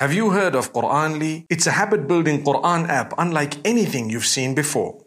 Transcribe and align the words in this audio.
Have 0.00 0.14
you 0.14 0.30
heard 0.30 0.54
of 0.56 0.72
Quranly? 0.72 1.44
It's 1.50 1.66
a 1.66 1.72
habit 1.72 2.08
building 2.08 2.42
Quran 2.42 2.88
app 2.88 3.12
unlike 3.18 3.58
anything 3.66 4.08
you've 4.08 4.24
seen 4.24 4.54
before. 4.54 5.04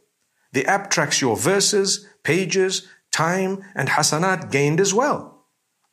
The 0.51 0.67
app 0.67 0.91
tracks 0.91 1.19
your 1.19 1.35
verses, 1.35 2.07
pages, 2.23 2.87
time, 3.11 3.63
and 3.73 3.89
hasanat 3.89 4.51
gained 4.51 4.79
as 4.79 4.93
well. 4.93 5.47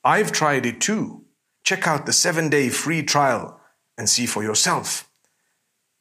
I've 0.05 0.33
tried 0.33 0.67
it 0.67 0.83
too. 0.83 1.25
Check 1.65 1.89
out 1.89 2.05
the 2.05 2.13
seven 2.13 2.51
day 2.51 2.69
free 2.69 3.03
trial 3.03 3.59
and 3.97 4.07
see 4.07 4.27
for 4.27 4.43
yourself. 4.43 5.09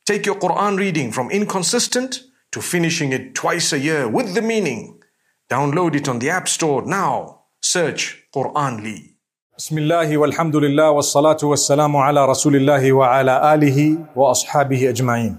Take 0.05 0.25
your 0.25 0.35
Quran 0.35 0.77
reading 0.77 1.13
from 1.13 1.31
inconsistent 1.31 2.23
to 2.51 2.61
finishing 2.61 3.13
it 3.13 3.33
twice 3.33 3.71
a 3.71 3.79
year 3.79 4.09
with 4.09 4.33
the 4.33 4.41
meaning. 4.41 5.01
Download 5.49 5.95
it 5.95 6.09
on 6.09 6.19
the 6.19 6.31
App 6.31 6.49
Store 6.49 6.85
now. 6.85 7.43
Search 7.61 8.25
Quranly. 8.35 9.18
بسم 9.59 9.77
الله 9.77 10.17
والحمد 10.17 10.55
لله 10.55 10.91
والصلاة 10.91 11.37
والسلام 11.43 11.97
على 11.97 12.25
رسول 12.25 12.55
الله 12.55 12.93
وعلى 12.93 13.53
آله 13.53 14.05
وأصحابه 14.15 14.89
أجمعين. 14.89 15.37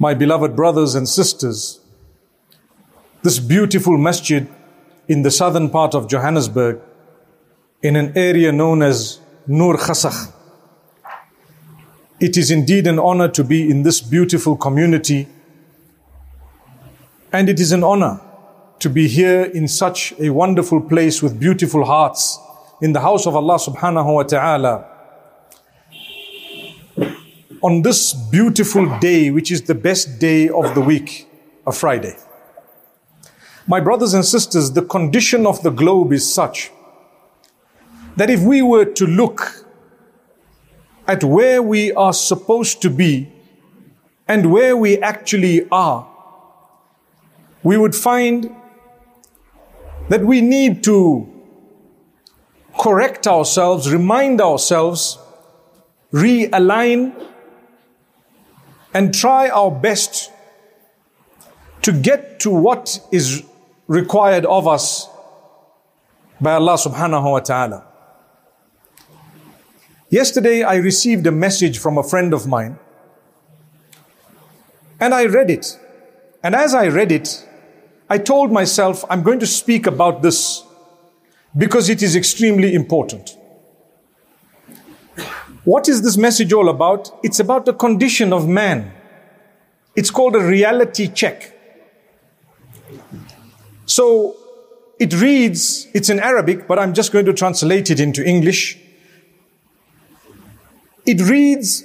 My 0.00 0.12
beloved 0.12 0.56
brothers 0.56 0.96
and 0.96 1.08
sisters, 1.08 1.78
this 3.22 3.38
beautiful 3.38 3.96
masjid 3.96 4.48
in 5.06 5.22
the 5.22 5.30
southern 5.30 5.70
part 5.70 5.94
of 5.94 6.08
Johannesburg, 6.08 6.80
in 7.80 7.94
an 7.94 8.12
area 8.16 8.50
known 8.50 8.82
as 8.82 9.20
Noordgesig, 9.48 10.32
it 12.18 12.36
is 12.36 12.50
indeed 12.50 12.88
an 12.88 12.98
honor 12.98 13.28
to 13.28 13.44
be 13.44 13.70
in 13.70 13.84
this 13.84 14.00
beautiful 14.00 14.56
community, 14.56 15.28
and 17.32 17.48
it 17.48 17.60
is 17.60 17.70
an 17.70 17.84
honor 17.84 18.20
to 18.80 18.90
be 18.90 19.06
here 19.06 19.44
in 19.44 19.68
such 19.68 20.12
a 20.18 20.30
wonderful 20.30 20.80
place 20.80 21.22
with 21.22 21.38
beautiful 21.38 21.84
hearts 21.84 22.40
in 22.80 22.92
the 22.92 23.00
house 23.00 23.26
of 23.26 23.36
Allah 23.36 23.56
subhanahu 23.56 24.14
wa 24.14 24.22
ta'ala 24.22 24.86
on 27.62 27.82
this 27.82 28.14
beautiful 28.14 28.98
day, 29.00 29.30
which 29.30 29.50
is 29.50 29.62
the 29.62 29.74
best 29.74 30.18
day 30.18 30.48
of 30.48 30.74
the 30.74 30.80
week, 30.80 31.28
a 31.66 31.72
Friday. 31.72 32.16
My 33.66 33.80
brothers 33.80 34.14
and 34.14 34.24
sisters, 34.24 34.72
the 34.72 34.82
condition 34.82 35.46
of 35.46 35.62
the 35.62 35.70
globe 35.70 36.12
is 36.12 36.32
such 36.32 36.70
that 38.16 38.30
if 38.30 38.40
we 38.40 38.62
were 38.62 38.86
to 38.86 39.06
look 39.06 39.66
at 41.06 41.22
where 41.22 41.62
we 41.62 41.92
are 41.92 42.12
supposed 42.12 42.80
to 42.82 42.90
be 42.90 43.30
and 44.26 44.50
where 44.50 44.76
we 44.76 44.98
actually 44.98 45.68
are, 45.70 46.08
we 47.62 47.76
would 47.76 47.94
find 47.94 48.54
that 50.08 50.24
we 50.24 50.40
need 50.40 50.82
to 50.84 51.39
correct 52.78 53.26
ourselves, 53.26 53.92
remind 53.92 54.40
ourselves, 54.40 55.18
realign, 56.12 57.14
and 58.92 59.14
try 59.14 59.48
our 59.48 59.70
best 59.70 60.30
to 61.82 61.92
get 61.92 62.40
to 62.40 62.50
what 62.50 63.00
is 63.12 63.44
required 63.86 64.44
of 64.46 64.66
us 64.66 65.08
by 66.40 66.52
Allah 66.52 66.74
subhanahu 66.74 67.30
wa 67.30 67.40
ta'ala. 67.40 67.84
Yesterday 70.08 70.62
I 70.62 70.76
received 70.76 71.26
a 71.26 71.30
message 71.30 71.78
from 71.78 71.96
a 71.98 72.02
friend 72.02 72.34
of 72.34 72.46
mine 72.46 72.78
and 74.98 75.14
I 75.14 75.26
read 75.26 75.50
it. 75.50 75.78
And 76.42 76.54
as 76.54 76.74
I 76.74 76.88
read 76.88 77.12
it, 77.12 77.46
I 78.08 78.18
told 78.18 78.50
myself, 78.50 79.04
I'm 79.08 79.22
going 79.22 79.38
to 79.40 79.46
speak 79.46 79.86
about 79.86 80.22
this 80.22 80.64
because 81.56 81.88
it 81.88 82.02
is 82.02 82.16
extremely 82.16 82.74
important. 82.74 83.36
What 85.64 85.88
is 85.88 86.02
this 86.02 86.16
message 86.16 86.52
all 86.52 86.68
about? 86.68 87.12
It's 87.22 87.40
about 87.40 87.66
the 87.66 87.74
condition 87.74 88.32
of 88.32 88.48
man. 88.48 88.92
It's 89.94 90.10
called 90.10 90.36
a 90.36 90.40
reality 90.40 91.08
check. 91.08 91.56
So 93.86 94.36
it 94.98 95.12
reads, 95.20 95.88
it's 95.92 96.08
in 96.08 96.20
Arabic, 96.20 96.66
but 96.68 96.78
I'm 96.78 96.94
just 96.94 97.12
going 97.12 97.26
to 97.26 97.32
translate 97.32 97.90
it 97.90 98.00
into 98.00 98.24
English. 98.24 98.78
It 101.04 101.20
reads, 101.22 101.84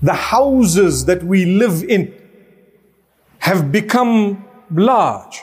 the 0.00 0.12
houses 0.12 1.06
that 1.06 1.22
we 1.22 1.46
live 1.46 1.82
in 1.82 2.14
have 3.38 3.72
become 3.72 4.44
large, 4.70 5.42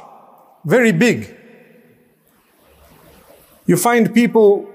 very 0.66 0.92
big. 0.92 1.36
You 3.72 3.78
find 3.78 4.14
people 4.14 4.70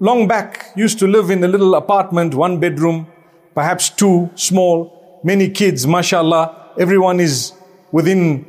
long 0.00 0.26
back 0.26 0.72
used 0.74 0.98
to 0.98 1.06
live 1.06 1.30
in 1.30 1.44
a 1.44 1.46
little 1.46 1.76
apartment, 1.76 2.34
one 2.34 2.58
bedroom, 2.58 3.06
perhaps 3.54 3.90
two, 3.90 4.28
small, 4.34 5.20
many 5.22 5.48
kids, 5.50 5.86
mashallah. 5.86 6.72
Everyone 6.76 7.20
is 7.20 7.52
within 7.92 8.44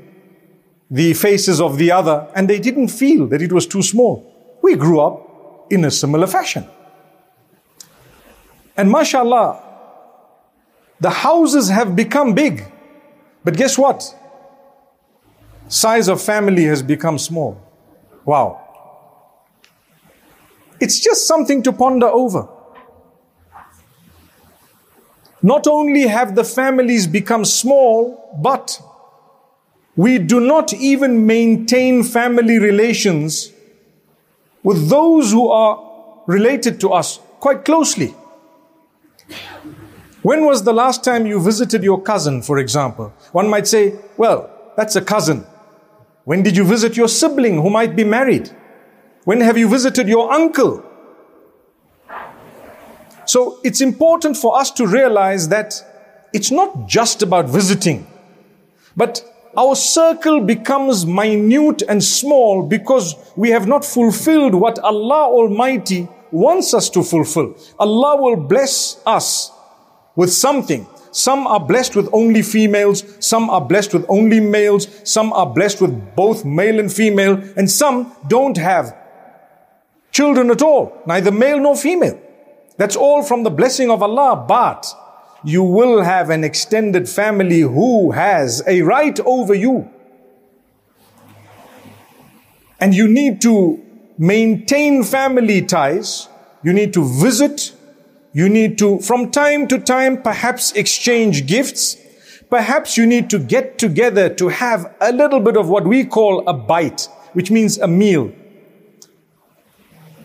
the 0.89 1.13
faces 1.13 1.62
of 1.62 1.78
the 1.78 1.91
other, 1.91 2.28
and 2.34 2.50
they 2.50 2.57
didn't 2.59 2.88
feel 2.88 3.28
that 3.28 3.44
it 3.44 3.53
was 3.53 3.67
too 3.67 3.84
small. 3.84 4.25
We 4.63 4.73
grew 4.73 5.00
up 5.01 5.67
in 5.69 5.85
a 5.85 5.91
similar 5.91 6.25
fashion. 6.25 6.66
And 8.75 8.89
mashallah, 8.89 9.62
the 11.00 11.12
houses 11.12 11.69
have 11.69 11.95
become 11.95 12.33
big. 12.33 12.66
But 13.44 13.56
guess 13.56 13.78
what? 13.78 14.01
Size 15.68 16.07
of 16.07 16.19
family 16.19 16.63
has 16.63 16.81
become 16.81 17.19
small. 17.19 17.62
Wow. 18.25 18.60
It's 20.81 21.00
just 21.00 21.28
something 21.28 21.62
to 21.64 21.72
ponder 21.72 22.08
over. 22.08 22.50
Not 25.44 25.68
only 25.68 26.08
have 26.08 26.36
the 26.36 26.44
families 26.44 27.06
become 27.08 27.46
small, 27.46 28.38
but 28.42 28.81
we 29.96 30.18
do 30.18 30.40
not 30.40 30.74
even 30.74 31.25
maintain 31.28 32.03
family 32.03 32.58
relations 32.58 33.52
with 34.64 34.90
those 34.90 35.31
who 35.31 35.50
are 35.50 36.24
related 36.28 36.80
to 36.81 36.90
us 36.90 37.19
quite 37.40 37.63
closely. 37.63 38.16
When 40.24 40.46
was 40.46 40.63
the 40.63 40.74
last 40.74 41.03
time 41.03 41.25
you 41.25 41.40
visited 41.42 41.84
your 41.84 42.02
cousin, 42.02 42.42
for 42.42 42.58
example? 42.58 43.13
One 43.31 43.50
might 43.50 43.68
say, 43.68 43.96
well, 44.18 44.50
that's 44.78 44.96
a 44.96 45.02
cousin. 45.02 45.46
When 46.25 46.44
did 46.44 46.56
you 46.58 46.63
visit 46.63 46.98
your 46.98 47.08
sibling 47.08 47.62
who 47.62 47.69
might 47.69 47.96
be 47.96 48.03
married? 48.03 48.52
When 49.23 49.41
have 49.41 49.57
you 49.57 49.69
visited 49.69 50.07
your 50.07 50.31
uncle? 50.31 50.83
So 53.25 53.59
it's 53.63 53.81
important 53.81 54.35
for 54.35 54.59
us 54.59 54.71
to 54.71 54.87
realize 54.87 55.49
that 55.49 55.73
it's 56.33 56.51
not 56.51 56.87
just 56.87 57.21
about 57.21 57.47
visiting, 57.47 58.07
but 58.95 59.23
our 59.55 59.75
circle 59.75 60.41
becomes 60.41 61.05
minute 61.05 61.83
and 61.87 62.03
small 62.03 62.67
because 62.67 63.15
we 63.35 63.49
have 63.49 63.67
not 63.67 63.85
fulfilled 63.85 64.55
what 64.55 64.79
Allah 64.79 65.27
Almighty 65.27 66.07
wants 66.31 66.73
us 66.73 66.89
to 66.89 67.03
fulfill. 67.03 67.55
Allah 67.77 68.21
will 68.21 68.38
bless 68.38 69.01
us 69.05 69.51
with 70.15 70.31
something. 70.31 70.88
Some 71.11 71.45
are 71.45 71.59
blessed 71.59 71.95
with 71.97 72.09
only 72.13 72.41
females, 72.41 73.03
some 73.19 73.49
are 73.49 73.59
blessed 73.59 73.93
with 73.93 74.05
only 74.07 74.39
males, 74.39 74.88
some 75.03 75.33
are 75.33 75.45
blessed 75.45 75.81
with 75.81 76.15
both 76.15 76.45
male 76.45 76.79
and 76.79 76.91
female, 76.91 77.33
and 77.57 77.69
some 77.69 78.13
don't 78.29 78.55
have 78.57 78.95
children 80.11 80.51
at 80.51 80.61
all, 80.61 81.01
neither 81.05 81.31
male 81.31 81.59
nor 81.59 81.75
female. 81.75 82.19
That's 82.77 82.95
all 82.95 83.23
from 83.23 83.44
the 83.44 83.49
blessing 83.49 83.89
of 83.89 84.01
Allah, 84.01 84.45
but 84.47 84.85
you 85.44 85.63
will 85.63 86.01
have 86.01 86.29
an 86.29 86.44
extended 86.44 87.09
family 87.09 87.61
who 87.61 88.11
has 88.11 88.63
a 88.67 88.81
right 88.81 89.19
over 89.21 89.53
you. 89.53 89.89
And 92.79 92.95
you 92.95 93.07
need 93.07 93.41
to 93.41 93.83
maintain 94.17 95.03
family 95.03 95.61
ties. 95.61 96.27
You 96.63 96.73
need 96.73 96.94
to 96.94 97.03
visit. 97.03 97.73
You 98.33 98.50
need 98.50 98.77
to, 98.80 99.00
from 99.00 99.31
time 99.31 99.68
to 99.68 99.80
time, 99.80 100.21
perhaps 100.21 100.71
exchange 100.74 101.45
gifts. 101.47 101.97
Perhaps 102.50 102.97
you 102.97 103.06
need 103.06 103.30
to 103.30 103.39
get 103.39 103.77
together 103.77 104.30
to 104.36 104.50
have 104.50 104.94
a 105.00 105.12
little 105.12 105.39
bit 105.39 105.57
of 105.57 105.69
what 105.69 105.86
we 105.86 106.03
call 106.03 106.47
a 106.47 106.53
bite, 106.53 107.07
which 107.33 107.51
means 107.51 107.77
a 107.77 107.88
meal. 107.88 108.31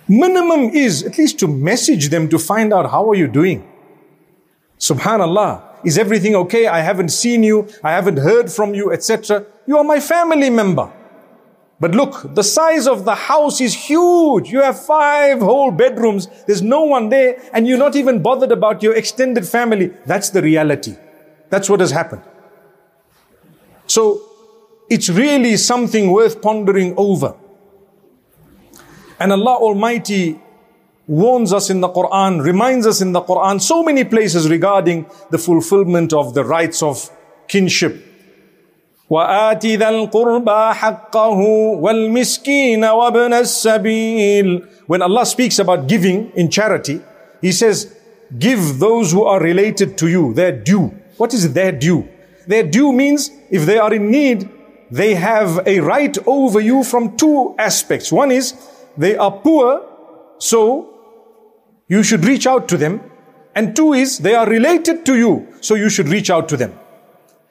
Minimum 0.09 0.71
is 0.71 1.03
at 1.03 1.19
least 1.19 1.39
to 1.41 1.49
message 1.49 2.09
them 2.11 2.29
to 2.29 2.39
find 2.39 2.73
out 2.73 2.91
how 2.91 3.11
are 3.11 3.15
you 3.15 3.27
doing. 3.27 3.67
Subhanallah. 4.79 5.63
Is 5.85 5.99
everything 5.99 6.35
okay? 6.37 6.67
I 6.67 6.81
haven't 6.81 7.11
seen 7.11 7.43
you. 7.43 7.69
I 7.83 7.93
haven't 7.93 8.19
heard 8.19 8.51
from 8.51 8.75
you, 8.75 8.93
etc. 8.93 9.45
You 9.67 9.79
are 9.79 9.85
my 9.85 10.01
family 10.01 10.51
member. 10.51 10.93
But 11.79 11.95
look, 11.95 12.35
the 12.35 12.43
size 12.43 12.87
of 12.87 13.05
the 13.05 13.15
house 13.15 13.61
is 13.61 13.75
huge. 13.75 14.51
You 14.51 14.63
have 14.63 14.83
five 14.83 15.41
whole 15.41 15.71
bedrooms. 15.71 16.29
There's 16.47 16.63
no 16.63 16.85
one 16.85 17.11
there 17.11 17.41
and 17.53 17.67
you're 17.67 17.79
not 17.79 17.97
even 17.97 18.23
bothered 18.23 18.51
about 18.51 18.83
your 18.83 18.95
extended 18.95 19.47
family. 19.47 19.89
That's 20.07 20.31
the 20.31 20.41
reality. 20.41 20.97
That's 21.51 21.69
what 21.69 21.81
has 21.81 21.91
happened. 21.91 22.23
So 23.87 24.23
it's 24.89 25.11
really 25.11 25.57
something 25.59 26.11
worth 26.11 26.41
pondering 26.41 26.95
over. 26.97 27.35
And 29.20 29.32
Allah 29.32 29.56
Almighty 29.58 30.40
warns 31.08 31.54
us 31.54 31.70
in 31.70 31.82
the 31.82 31.90
Quran, 31.90 32.44
reminds 32.44 32.88
us 32.88 33.02
in 33.02 33.12
the 33.12 33.22
Quran, 33.22 33.62
so 33.62 33.84
many 33.84 34.04
places 34.04 34.50
regarding 34.50 35.06
the 35.30 35.38
fulfillment 35.38 36.14
of 36.14 36.34
the 36.34 36.44
rights 36.44 36.82
of 36.82 37.10
kinship. 37.48 38.08
وآت 39.12 39.66
ذا 39.66 39.90
القربى 39.90 40.74
حقه 40.74 41.40
والمسكين 41.84 42.86
وابن 42.86 43.34
السبيل 43.34 44.68
When 44.88 45.02
Allah 45.02 45.26
speaks 45.26 45.60
about 45.60 45.88
giving 45.88 46.32
in 46.32 46.50
charity, 46.50 47.02
He 47.42 47.52
says, 47.52 47.98
give 48.38 48.80
those 48.80 49.12
who 49.12 49.24
are 49.24 49.42
related 49.42 49.98
to 49.98 50.08
you 50.08 50.34
their 50.34 50.52
due. 50.52 50.94
What 51.18 51.34
is 51.34 51.54
their 51.54 51.72
due? 51.72 52.08
Their 52.48 52.64
due 52.64 52.94
means 52.94 53.32
if 53.50 53.66
they 53.66 53.78
are 53.78 53.94
in 53.94 54.12
need, 54.12 54.50
they 54.92 55.16
have 55.16 55.66
a 55.66 55.80
right 55.80 56.16
over 56.28 56.60
you 56.60 56.84
from 56.84 57.18
two 57.18 57.56
aspects. 57.58 58.12
One 58.12 58.32
is 58.32 58.54
they 58.97 59.17
are 59.17 59.31
poor, 59.31 59.83
so 60.39 60.93
you 61.89 62.03
should 62.03 62.25
reach 62.25 62.47
out 62.47 62.69
to 62.69 62.77
them. 62.77 63.01
And 63.55 63.75
two 63.75 63.95
is 63.95 64.19
they 64.19 64.35
are 64.35 64.47
related 64.47 65.07
to 65.07 65.17
you, 65.17 65.49
so 65.61 65.75
you 65.75 65.89
should 65.89 66.09
reach 66.09 66.31
out 66.31 66.49
to 66.51 66.57
them. 66.57 66.79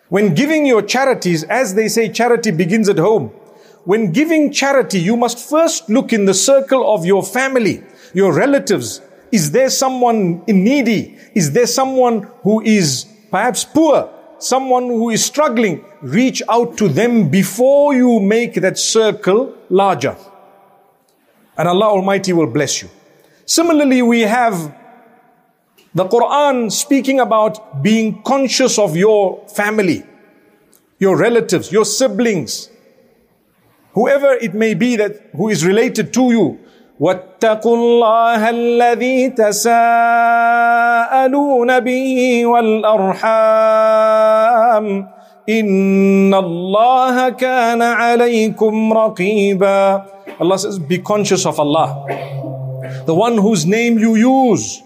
When 0.09 0.35
giving 0.35 0.65
your 0.65 0.83
charities, 0.83 1.43
as 1.43 1.73
they 1.73 1.87
say, 1.87 2.09
charity 2.09 2.51
begins 2.51 2.89
at 2.89 2.99
home. 2.99 3.29
When 3.85 4.11
giving 4.11 4.51
charity, 4.51 4.99
you 4.99 5.17
must 5.17 5.39
first 5.49 5.89
look 5.89 6.13
in 6.13 6.25
the 6.25 6.33
circle 6.33 6.93
of 6.93 7.05
your 7.05 7.23
family, 7.23 7.83
your 8.13 8.33
relatives. 8.33 9.01
Is 9.31 9.51
there 9.51 9.69
someone 9.69 10.43
needy? 10.47 11.17
Is 11.33 11.51
there 11.51 11.67
someone 11.67 12.27
who 12.43 12.61
is 12.61 13.05
perhaps 13.31 13.63
poor? 13.63 14.09
Someone 14.37 14.85
who 14.85 15.09
is 15.09 15.25
struggling? 15.25 15.83
Reach 16.01 16.41
out 16.49 16.77
to 16.77 16.87
them 16.87 17.29
before 17.29 17.95
you 17.95 18.19
make 18.19 18.55
that 18.55 18.77
circle 18.77 19.55
larger 19.69 20.15
And 21.56 21.68
Allah 21.68 21.86
Almighty 21.86 22.32
will 22.32 22.46
bless 22.46 22.82
you. 22.82 22.88
Similarly, 23.44 24.02
we 24.02 24.20
have 24.22 24.74
the 25.94 26.04
Quran 26.06 26.70
speaking 26.70 27.18
about 27.20 27.82
being 27.82 28.22
conscious 28.22 28.78
of 28.78 28.96
your 28.96 29.44
family, 29.48 30.04
your 30.98 31.16
relatives, 31.16 31.72
your 31.72 31.84
siblings, 31.84 32.70
whoever 33.94 34.32
it 34.34 34.54
may 34.54 34.74
be 34.74 34.96
that 34.96 35.30
who 35.36 35.48
is 35.48 35.64
related 35.66 36.12
to 36.14 36.30
you. 36.30 36.58
واتقوا 37.00 37.76
الله 37.76 38.50
الذي 38.50 39.28
تساءلون 39.30 39.80
به 41.80 42.46
والأرحام 42.46 43.26
إن 45.48 46.34
الله 46.34 47.28
كان 47.28 47.82
عليكم 47.82 48.92
رقيبا 48.92 50.04
Allah 50.40 50.58
says 50.58 50.78
be 50.78 50.98
conscious 50.98 51.44
of 51.44 51.58
Allah 51.60 52.06
the 53.06 53.14
one 53.14 53.38
whose 53.38 53.66
name 53.66 53.98
you 53.98 54.14
use, 54.14 54.82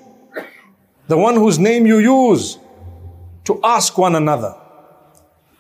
the 1.09 1.17
one 1.17 1.35
whose 1.35 1.59
name 1.59 1.87
you 1.87 1.99
use 1.99 2.59
to 3.45 3.61
ask 3.63 3.99
one 3.99 4.15
another. 4.15 4.55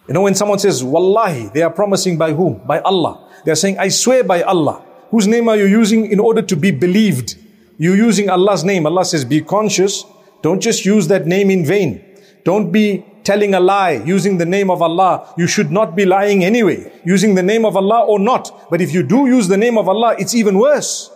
You 0.08 0.14
know, 0.14 0.22
when 0.22 0.34
someone 0.34 0.58
says, 0.58 0.82
Wallahi, 0.82 1.50
they 1.52 1.62
are 1.62 1.70
promising 1.70 2.16
by 2.16 2.32
whom? 2.32 2.66
By 2.66 2.80
Allah. 2.80 3.28
They 3.44 3.52
are 3.52 3.56
saying, 3.56 3.78
I 3.78 3.88
swear 3.88 4.24
by 4.24 4.42
Allah. 4.42 4.82
Whose 5.10 5.26
name 5.26 5.48
are 5.48 5.56
you 5.56 5.66
using 5.66 6.10
in 6.10 6.20
order 6.20 6.42
to 6.42 6.56
be 6.56 6.70
believed? 6.70 7.36
You're 7.78 7.96
using 7.96 8.30
Allah's 8.30 8.64
name. 8.64 8.86
Allah 8.86 9.04
says, 9.04 9.24
be 9.24 9.42
conscious. 9.42 10.04
Don't 10.42 10.60
just 10.60 10.84
use 10.84 11.08
that 11.08 11.26
name 11.26 11.50
in 11.50 11.64
vain. 11.64 12.04
Don't 12.44 12.70
be 12.70 13.04
telling 13.29 13.53
a 13.53 13.59
lie 13.59 14.01
using 14.15 14.39
the 14.39 14.45
name 14.57 14.71
of 14.71 14.81
Allah. 14.81 15.31
You 15.37 15.45
should 15.45 15.71
not 15.71 15.95
be 15.95 16.03
lying 16.03 16.43
anyway, 16.43 16.91
using 17.05 17.35
the 17.35 17.43
name 17.43 17.63
of 17.63 17.77
Allah 17.77 18.03
or 18.05 18.17
not. 18.17 18.71
But 18.71 18.81
if 18.81 18.91
you 18.91 19.03
do 19.03 19.27
use 19.27 19.47
the 19.47 19.61
name 19.65 19.77
of 19.77 19.87
Allah, 19.87 20.15
it's 20.17 20.33
even 20.33 20.57
worse. 20.57 21.11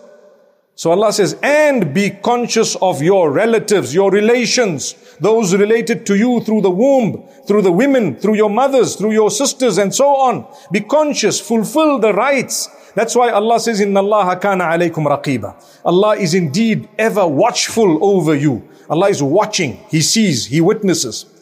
So 0.76 0.92
Allah 0.92 1.12
says, 1.12 1.36
and 1.42 1.92
be 1.92 2.10
conscious 2.10 2.76
of 2.76 3.02
your 3.02 3.32
relatives, 3.32 3.92
your 3.92 4.12
relations, 4.12 4.94
those 5.18 5.56
related 5.56 6.06
to 6.06 6.14
you 6.14 6.40
through 6.42 6.60
the 6.60 6.70
womb, 6.70 7.28
through 7.48 7.62
the 7.62 7.72
women, 7.72 8.14
through 8.14 8.36
your 8.36 8.50
mothers, 8.50 8.94
through 8.94 9.12
your 9.12 9.30
sisters, 9.32 9.78
and 9.78 9.92
so 9.92 10.06
on. 10.14 10.46
Be 10.70 10.82
conscious, 10.82 11.40
fulfill 11.40 11.98
the 11.98 12.12
rights. 12.12 12.68
That's 12.94 13.16
why 13.16 13.30
Allah 13.30 13.58
says, 13.58 13.80
Inna 13.80 14.02
Allah 14.02 14.38
kana 14.38 14.64
alaykum 14.64 15.04
raqiba. 15.10 15.50
Allah 15.84 16.14
is 16.16 16.32
indeed 16.34 16.88
ever 16.96 17.26
watchful 17.26 18.04
over 18.04 18.36
you. 18.36 18.62
Allah 18.88 19.08
is 19.08 19.20
watching. 19.20 19.80
He 19.88 20.00
sees, 20.00 20.46
He 20.46 20.60
witnesses. 20.60 21.33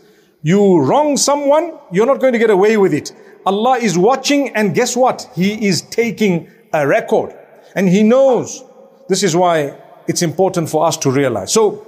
You 0.43 0.81
wrong 0.81 1.17
someone, 1.17 1.79
you're 1.93 2.07
not 2.07 2.21
going 2.21 2.33
to 2.33 2.39
get 2.39 2.51
away 2.51 2.77
with 2.77 2.93
it. 2.93 3.13
Allah 3.47 3.79
is 3.79 3.97
watching 3.97 4.55
and 4.57 4.75
guess 4.75 4.97
what? 4.97 5.29
He 5.35 5.67
is 5.67 5.83
taking 5.83 6.51
a 6.73 6.87
record. 6.87 7.35
And 7.75 7.89
He 7.89 8.03
knows 8.03 8.65
this 9.09 9.23
is 9.23 9.37
why 9.37 9.79
it's 10.07 10.23
important 10.23 10.69
for 10.69 10.87
us 10.87 10.97
to 10.99 11.11
realize. 11.11 11.53
So, 11.53 11.87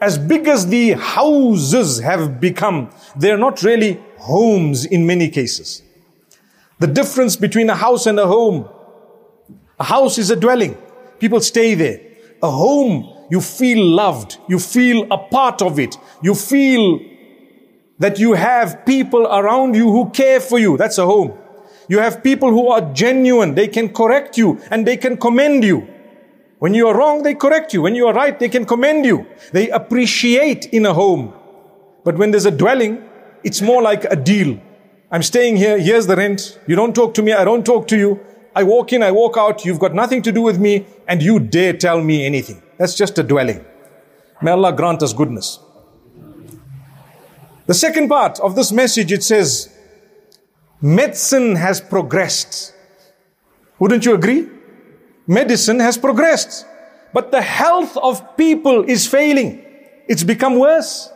as 0.00 0.18
big 0.18 0.46
as 0.46 0.66
the 0.66 0.92
houses 0.92 2.00
have 2.00 2.38
become, 2.38 2.90
they're 3.16 3.38
not 3.38 3.62
really 3.62 3.98
homes 4.18 4.84
in 4.84 5.06
many 5.06 5.30
cases. 5.30 5.82
The 6.78 6.86
difference 6.86 7.36
between 7.36 7.70
a 7.70 7.74
house 7.74 8.06
and 8.06 8.18
a 8.18 8.26
home. 8.26 8.68
A 9.78 9.84
house 9.84 10.18
is 10.18 10.30
a 10.30 10.36
dwelling. 10.36 10.76
People 11.18 11.40
stay 11.40 11.74
there. 11.74 12.00
A 12.42 12.50
home, 12.50 13.26
you 13.30 13.40
feel 13.40 13.82
loved. 13.82 14.36
You 14.48 14.58
feel 14.58 15.06
a 15.10 15.16
part 15.16 15.62
of 15.62 15.78
it. 15.78 15.96
You 16.22 16.34
feel 16.34 17.00
that 17.98 18.18
you 18.18 18.34
have 18.34 18.84
people 18.84 19.26
around 19.26 19.74
you 19.74 19.90
who 19.90 20.10
care 20.10 20.40
for 20.40 20.58
you. 20.58 20.76
That's 20.76 20.98
a 20.98 21.06
home. 21.06 21.36
You 21.88 21.98
have 22.00 22.22
people 22.22 22.50
who 22.50 22.68
are 22.68 22.92
genuine. 22.92 23.54
They 23.54 23.68
can 23.68 23.88
correct 23.88 24.36
you 24.36 24.60
and 24.70 24.86
they 24.86 24.96
can 24.96 25.16
commend 25.16 25.64
you. 25.64 25.88
When 26.58 26.74
you 26.74 26.88
are 26.88 26.96
wrong, 26.96 27.22
they 27.22 27.34
correct 27.34 27.72
you. 27.74 27.82
When 27.82 27.94
you 27.94 28.06
are 28.06 28.14
right, 28.14 28.38
they 28.38 28.48
can 28.48 28.64
commend 28.64 29.04
you. 29.04 29.26
They 29.52 29.70
appreciate 29.70 30.66
in 30.66 30.86
a 30.86 30.94
home. 30.94 31.34
But 32.04 32.16
when 32.16 32.30
there's 32.30 32.46
a 32.46 32.50
dwelling, 32.50 33.04
it's 33.44 33.60
more 33.60 33.82
like 33.82 34.04
a 34.04 34.16
deal. 34.16 34.58
I'm 35.10 35.22
staying 35.22 35.56
here, 35.56 35.78
here's 35.78 36.06
the 36.06 36.16
rent. 36.16 36.58
You 36.66 36.74
don't 36.74 36.94
talk 36.94 37.14
to 37.14 37.22
me, 37.22 37.32
I 37.32 37.44
don't 37.44 37.64
talk 37.64 37.86
to 37.88 37.96
you. 37.96 38.20
I 38.54 38.62
walk 38.62 38.92
in, 38.92 39.02
I 39.02 39.12
walk 39.12 39.36
out, 39.36 39.64
you've 39.64 39.78
got 39.78 39.94
nothing 39.94 40.22
to 40.22 40.32
do 40.32 40.40
with 40.40 40.58
me, 40.58 40.86
and 41.06 41.22
you 41.22 41.38
dare 41.38 41.74
tell 41.74 42.00
me 42.00 42.24
anything. 42.24 42.62
That's 42.78 42.94
just 42.94 43.18
a 43.18 43.22
dwelling. 43.22 43.64
May 44.42 44.50
Allah 44.50 44.72
grant 44.72 45.02
us 45.02 45.12
goodness. 45.12 45.60
The 47.66 47.74
second 47.74 48.08
part 48.08 48.38
of 48.40 48.54
this 48.54 48.72
message, 48.72 49.12
it 49.12 49.22
says, 49.22 49.74
medicine 50.80 51.56
has 51.56 51.80
progressed. 51.80 52.74
Wouldn't 53.78 54.04
you 54.04 54.14
agree? 54.14 54.48
medicine 55.26 55.80
has 55.80 55.98
progressed. 55.98 56.66
But 57.12 57.30
the 57.30 57.42
health 57.42 57.96
of 57.96 58.36
people 58.36 58.84
is 58.84 59.06
failing. 59.06 59.64
It's 60.08 60.22
become 60.22 60.58
worse. 60.58 61.10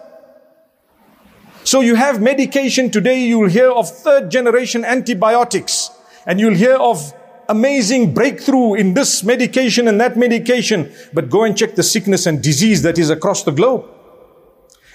So 1.65 1.81
you 1.81 1.95
have 1.95 2.23
medication 2.23 2.91
today, 2.91 3.21
you'll 3.21 3.49
hear 3.49 3.71
of 3.71 3.89
third 3.89 4.31
generation 4.31 4.85
antibiotics, 4.85 5.91
and 6.27 6.41
you'll 6.41 6.55
hear 6.55 6.75
of 6.77 7.13
amazing 7.49 8.15
breakthrough 8.15 8.75
in 8.75 8.95
this 8.95 9.23
medication 9.23 9.87
and 9.87 10.01
that 10.01 10.17
medication. 10.17 10.91
But 11.13 11.29
go 11.29 11.45
and 11.45 11.57
check 11.57 11.75
the 11.75 11.83
sickness 11.83 12.27
and 12.27 12.43
disease 12.43 12.83
that 12.83 12.99
is 12.99 13.11
across 13.11 13.43
the 13.43 13.53
globe. 13.53 13.89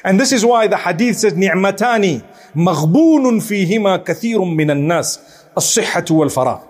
And 0.06 0.20
this 0.20 0.32
is 0.32 0.46
why 0.46 0.68
the 0.68 0.78
hadith 0.78 1.18
says, 1.18 1.34
نعمتان 1.34 2.22
مغبون 2.56 3.40
فيهما 3.40 4.06
كثير 4.06 4.40
من 4.40 4.70
الناس 4.70 5.20
wal 6.12 6.30
faragh. 6.30 6.62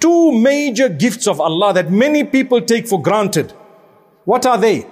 Two 0.00 0.32
major 0.32 0.88
gifts 0.88 1.26
of 1.26 1.38
Allah 1.38 1.74
that 1.74 1.90
many 1.90 2.24
people 2.24 2.62
take 2.62 2.88
for 2.88 3.00
granted. 3.00 3.52
What 4.24 4.46
are 4.46 4.56
they? 4.56 4.86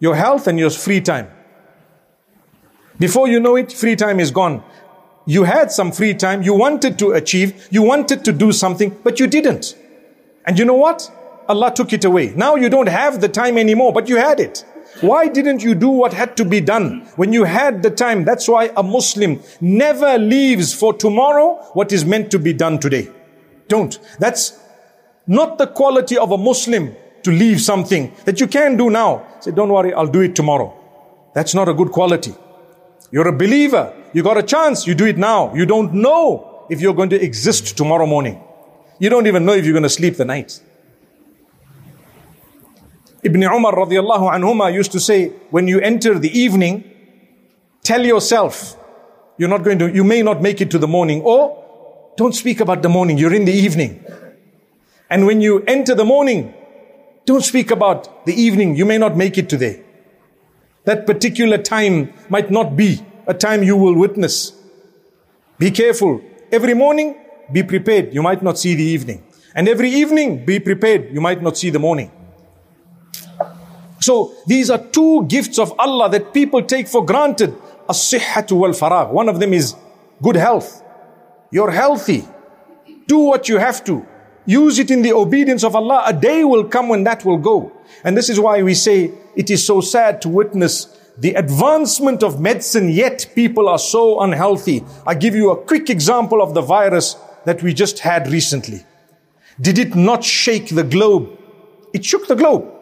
Your 0.00 0.16
health 0.16 0.48
and 0.48 0.58
your 0.58 0.70
free 0.70 1.00
time. 1.00 1.28
Before 2.98 3.28
you 3.28 3.38
know 3.38 3.54
it, 3.54 3.72
free 3.72 3.94
time 3.94 4.18
is 4.18 4.32
gone. 4.32 4.64
You 5.26 5.44
had 5.44 5.70
some 5.70 5.92
free 5.92 6.14
time, 6.14 6.42
you 6.42 6.54
wanted 6.54 6.98
to 6.98 7.12
achieve, 7.12 7.68
you 7.70 7.82
wanted 7.82 8.24
to 8.24 8.32
do 8.32 8.50
something, 8.50 8.96
but 9.04 9.20
you 9.20 9.28
didn't. 9.28 9.76
And 10.44 10.58
you 10.58 10.64
know 10.64 10.74
what? 10.74 11.08
Allah 11.48 11.72
took 11.72 11.92
it 11.92 12.04
away. 12.04 12.32
Now 12.34 12.56
you 12.56 12.68
don't 12.68 12.88
have 12.88 13.20
the 13.20 13.28
time 13.28 13.58
anymore, 13.58 13.92
but 13.92 14.08
you 14.08 14.16
had 14.16 14.40
it. 14.40 14.64
Why 15.00 15.28
didn't 15.28 15.62
you 15.62 15.74
do 15.74 15.88
what 15.88 16.12
had 16.12 16.36
to 16.36 16.44
be 16.44 16.60
done 16.60 17.06
when 17.16 17.32
you 17.32 17.44
had 17.44 17.82
the 17.82 17.90
time? 17.90 18.24
That's 18.24 18.48
why 18.48 18.70
a 18.76 18.82
Muslim 18.82 19.40
never 19.60 20.18
leaves 20.18 20.72
for 20.72 20.94
tomorrow 20.94 21.56
what 21.72 21.92
is 21.92 22.04
meant 22.04 22.30
to 22.30 22.38
be 22.38 22.52
done 22.52 22.78
today. 22.78 23.08
Don't. 23.68 23.98
That's 24.18 24.58
not 25.26 25.58
the 25.58 25.66
quality 25.66 26.16
of 26.16 26.30
a 26.30 26.38
Muslim 26.38 26.94
to 27.22 27.30
leave 27.30 27.60
something 27.60 28.14
that 28.24 28.40
you 28.40 28.46
can 28.46 28.76
do 28.76 28.90
now. 28.90 29.26
Say, 29.40 29.50
don't 29.50 29.70
worry, 29.70 29.92
I'll 29.92 30.06
do 30.06 30.20
it 30.20 30.36
tomorrow. 30.36 30.72
That's 31.34 31.54
not 31.54 31.68
a 31.68 31.74
good 31.74 31.90
quality. 31.90 32.34
You're 33.10 33.28
a 33.28 33.36
believer. 33.36 33.92
You 34.12 34.22
got 34.22 34.36
a 34.36 34.42
chance. 34.42 34.86
You 34.86 34.94
do 34.94 35.06
it 35.06 35.18
now. 35.18 35.54
You 35.54 35.66
don't 35.66 35.92
know 35.94 36.66
if 36.70 36.80
you're 36.80 36.94
going 36.94 37.10
to 37.10 37.20
exist 37.20 37.76
tomorrow 37.76 38.06
morning. 38.06 38.40
You 38.98 39.10
don't 39.10 39.26
even 39.26 39.44
know 39.44 39.54
if 39.54 39.64
you're 39.64 39.72
going 39.72 39.82
to 39.82 39.88
sleep 39.88 40.16
the 40.16 40.24
night. 40.24 40.60
Ibn 43.24 43.42
Umar 43.42 43.72
radiallahu 43.72 44.30
anhuma 44.30 44.72
used 44.72 44.92
to 44.92 45.00
say, 45.00 45.28
when 45.50 45.66
you 45.66 45.80
enter 45.80 46.18
the 46.18 46.30
evening, 46.38 46.84
tell 47.82 48.04
yourself, 48.04 48.76
you're 49.38 49.48
not 49.48 49.64
going 49.64 49.78
to, 49.78 49.90
you 49.90 50.04
may 50.04 50.22
not 50.22 50.42
make 50.42 50.60
it 50.60 50.70
to 50.70 50.78
the 50.78 50.86
morning, 50.86 51.22
or 51.22 52.12
don't 52.16 52.34
speak 52.34 52.60
about 52.60 52.82
the 52.82 52.88
morning. 52.88 53.18
You're 53.18 53.34
in 53.34 53.44
the 53.44 53.52
evening. 53.52 54.04
And 55.10 55.26
when 55.26 55.40
you 55.40 55.64
enter 55.66 55.94
the 55.94 56.04
morning, 56.04 56.54
Don't 57.26 57.42
speak 57.42 57.70
about 57.70 58.26
the 58.26 58.34
evening. 58.34 58.76
You 58.76 58.84
may 58.84 58.98
not 58.98 59.16
make 59.16 59.38
it 59.38 59.48
today. 59.48 59.82
That 60.84 61.06
particular 61.06 61.56
time 61.56 62.12
might 62.28 62.50
not 62.50 62.76
be 62.76 63.00
a 63.26 63.32
time 63.32 63.62
you 63.62 63.76
will 63.76 63.94
witness. 63.94 64.52
Be 65.58 65.70
careful. 65.70 66.20
Every 66.52 66.74
morning, 66.74 67.16
be 67.50 67.62
prepared. 67.62 68.14
You 68.14 68.22
might 68.22 68.42
not 68.42 68.58
see 68.58 68.74
the 68.74 68.84
evening. 68.84 69.24
And 69.54 69.68
every 69.68 69.88
evening, 69.88 70.44
be 70.44 70.60
prepared. 70.60 71.14
You 71.14 71.22
might 71.22 71.40
not 71.40 71.56
see 71.56 71.70
the 71.70 71.78
morning. 71.78 72.10
So 74.04 74.34
these 74.46 74.68
are 74.68 74.78
two 74.78 75.24
gifts 75.26 75.58
of 75.58 75.72
Allah 75.78 76.10
that 76.10 76.34
people 76.34 76.62
take 76.62 76.88
for 76.88 77.02
granted. 77.04 77.54
As-sihhatu 77.88 78.52
wal 78.52 78.72
faragh. 78.72 79.10
One 79.10 79.30
of 79.30 79.40
them 79.40 79.54
is 79.54 79.74
good 80.22 80.36
health. 80.36 80.82
You're 81.50 81.70
healthy. 81.70 82.28
Do 83.06 83.18
what 83.20 83.48
you 83.48 83.56
have 83.58 83.82
to. 83.84 84.06
Use 84.44 84.78
it 84.78 84.90
in 84.90 85.00
the 85.00 85.14
obedience 85.14 85.64
of 85.64 85.74
Allah. 85.74 86.02
A 86.06 86.12
day 86.12 86.44
will 86.44 86.64
come 86.64 86.90
when 86.90 87.04
that 87.04 87.24
will 87.24 87.38
go. 87.38 87.72
And 88.04 88.14
this 88.14 88.28
is 88.28 88.38
why 88.38 88.62
we 88.62 88.74
say 88.74 89.10
it 89.36 89.48
is 89.48 89.66
so 89.66 89.80
sad 89.80 90.20
to 90.22 90.28
witness 90.28 90.74
the 91.16 91.32
advancement 91.34 92.22
of 92.22 92.40
medicine, 92.40 92.90
yet 92.90 93.30
people 93.34 93.68
are 93.68 93.78
so 93.78 94.20
unhealthy. 94.20 94.84
I 95.06 95.14
give 95.14 95.34
you 95.34 95.50
a 95.50 95.56
quick 95.56 95.88
example 95.88 96.42
of 96.42 96.52
the 96.52 96.60
virus 96.60 97.16
that 97.46 97.62
we 97.62 97.72
just 97.72 98.00
had 98.00 98.28
recently. 98.28 98.84
Did 99.60 99.78
it 99.78 99.94
not 99.94 100.24
shake 100.24 100.68
the 100.74 100.82
globe? 100.82 101.38
It 101.94 102.04
shook 102.04 102.26
the 102.26 102.34
globe. 102.34 102.73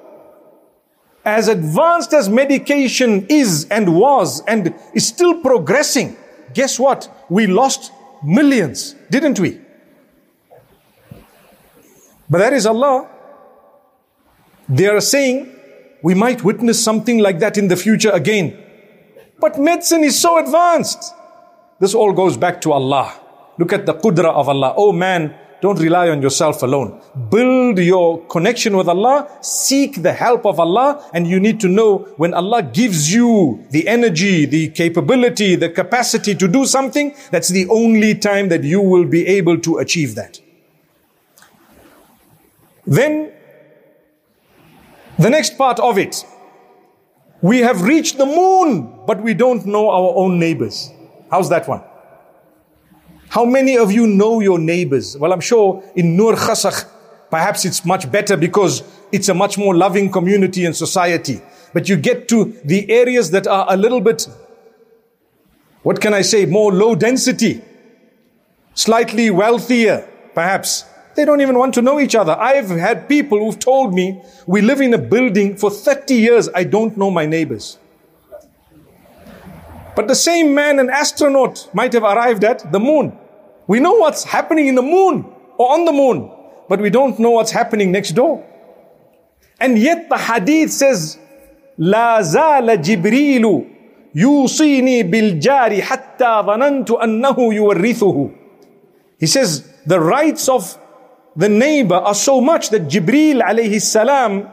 As 1.24 1.48
advanced 1.48 2.12
as 2.12 2.28
medication 2.28 3.26
is 3.28 3.66
and 3.70 3.94
was 3.94 4.42
and 4.46 4.74
is 4.92 5.06
still 5.06 5.40
progressing, 5.40 6.16
guess 6.52 6.78
what? 6.78 7.08
We 7.28 7.46
lost 7.46 7.92
millions, 8.24 8.94
didn't 9.10 9.38
we? 9.38 9.60
But 12.28 12.38
that 12.38 12.52
is 12.52 12.66
Allah. 12.66 13.08
They 14.68 14.86
are 14.86 15.00
saying 15.00 15.54
we 16.02 16.14
might 16.14 16.42
witness 16.42 16.82
something 16.82 17.18
like 17.18 17.38
that 17.38 17.56
in 17.56 17.68
the 17.68 17.76
future 17.76 18.10
again. 18.10 18.58
But 19.38 19.58
medicine 19.58 20.02
is 20.02 20.18
so 20.18 20.38
advanced. 20.38 21.14
This 21.78 21.94
all 21.94 22.12
goes 22.12 22.36
back 22.36 22.60
to 22.62 22.72
Allah. 22.72 23.12
Look 23.58 23.72
at 23.72 23.86
the 23.86 23.94
qudra 23.94 24.30
of 24.30 24.48
Allah. 24.48 24.74
Oh 24.76 24.92
man, 24.92 25.36
don't 25.62 25.78
rely 25.78 26.08
on 26.08 26.20
yourself 26.20 26.64
alone. 26.64 27.00
Build 27.30 27.78
your 27.78 28.26
connection 28.26 28.76
with 28.76 28.88
Allah. 28.88 29.28
Seek 29.42 30.02
the 30.02 30.12
help 30.12 30.44
of 30.44 30.58
Allah. 30.58 31.08
And 31.14 31.24
you 31.24 31.38
need 31.38 31.60
to 31.60 31.68
know 31.68 31.98
when 32.16 32.34
Allah 32.34 32.64
gives 32.64 33.14
you 33.14 33.64
the 33.70 33.86
energy, 33.86 34.44
the 34.44 34.70
capability, 34.70 35.54
the 35.54 35.68
capacity 35.68 36.34
to 36.34 36.48
do 36.48 36.66
something, 36.66 37.14
that's 37.30 37.48
the 37.48 37.68
only 37.68 38.16
time 38.16 38.48
that 38.48 38.64
you 38.64 38.80
will 38.80 39.04
be 39.04 39.24
able 39.28 39.56
to 39.60 39.78
achieve 39.78 40.16
that. 40.16 40.40
Then, 42.84 43.32
the 45.20 45.30
next 45.30 45.56
part 45.56 45.78
of 45.78 45.96
it. 45.96 46.26
We 47.40 47.60
have 47.60 47.82
reached 47.82 48.18
the 48.18 48.26
moon, 48.26 49.00
but 49.06 49.22
we 49.22 49.34
don't 49.34 49.64
know 49.64 49.90
our 49.90 50.12
own 50.16 50.40
neighbors. 50.40 50.90
How's 51.30 51.48
that 51.50 51.68
one? 51.68 51.82
How 53.32 53.46
many 53.46 53.78
of 53.78 53.90
you 53.90 54.06
know 54.06 54.40
your 54.40 54.58
neighbors? 54.58 55.16
Well, 55.16 55.32
I'm 55.32 55.40
sure 55.40 55.82
in 55.96 56.18
Noordgesig, 56.18 56.84
perhaps 57.30 57.64
it's 57.64 57.82
much 57.82 58.12
better 58.12 58.36
because 58.36 58.82
it's 59.10 59.30
a 59.30 59.32
much 59.32 59.56
more 59.56 59.74
loving 59.74 60.12
community 60.12 60.66
and 60.66 60.76
society. 60.76 61.40
But 61.72 61.88
you 61.88 61.96
get 61.96 62.28
to 62.28 62.54
the 62.62 62.90
areas 62.90 63.30
that 63.30 63.46
are 63.46 63.64
a 63.70 63.76
little 63.78 64.02
bit, 64.02 64.28
what 65.82 65.98
can 65.98 66.12
I 66.12 66.20
say, 66.20 66.44
more 66.44 66.74
low 66.74 66.94
density, 66.94 67.62
slightly 68.74 69.30
wealthier, 69.30 70.06
perhaps. 70.34 70.84
They 71.16 71.24
don't 71.24 71.40
even 71.40 71.58
want 71.58 71.72
to 71.76 71.80
know 71.80 72.00
each 72.00 72.14
other. 72.14 72.36
I've 72.38 72.68
had 72.68 73.08
people 73.08 73.38
who've 73.38 73.58
told 73.58 73.94
me, 73.94 74.20
we 74.46 74.60
live 74.60 74.82
in 74.82 74.92
a 74.92 74.98
building 74.98 75.56
for 75.56 75.70
30 75.70 76.14
years, 76.16 76.50
I 76.54 76.64
don't 76.64 76.98
know 76.98 77.10
my 77.10 77.24
neighbors. 77.24 77.78
But 79.96 80.08
the 80.08 80.14
same 80.14 80.54
man, 80.54 80.78
an 80.78 80.90
astronaut, 80.90 81.70
might 81.72 81.94
have 81.94 82.02
arrived 82.02 82.44
at 82.44 82.70
the 82.70 82.78
moon. 82.78 83.20
We 83.71 83.79
know 83.79 83.93
what's 83.93 84.23
happening 84.23 84.67
in 84.67 84.75
the 84.75 84.81
moon 84.81 85.25
or 85.57 85.73
on 85.73 85.85
the 85.85 85.91
moon, 85.91 86.31
but 86.69 86.79
we 86.79 86.89
don't 86.89 87.19
know 87.19 87.31
what's 87.31 87.51
happening 87.51 87.91
next 87.91 88.11
door. 88.11 88.45
And 89.59 89.77
yet 89.77 90.09
the 90.09 90.17
hadith 90.17 90.71
says, 90.71 91.17
لا 91.79 92.21
زال 92.21 92.81
جبريل 92.81 93.65
يوصيني 94.15 95.03
بالجار 95.03 95.81
حتى 95.81 96.43
ظننت 96.45 96.91
أنه 96.91 97.53
يورثه. 97.53 98.31
He 99.19 99.25
says, 99.25 99.67
the 99.85 99.99
rights 99.99 100.47
of 100.49 100.77
the 101.35 101.49
neighbor 101.49 101.95
are 101.95 102.15
so 102.15 102.41
much 102.41 102.69
that 102.69 102.83
Jibril 102.83 103.41
alayhi 103.41 103.81
salam 103.81 104.47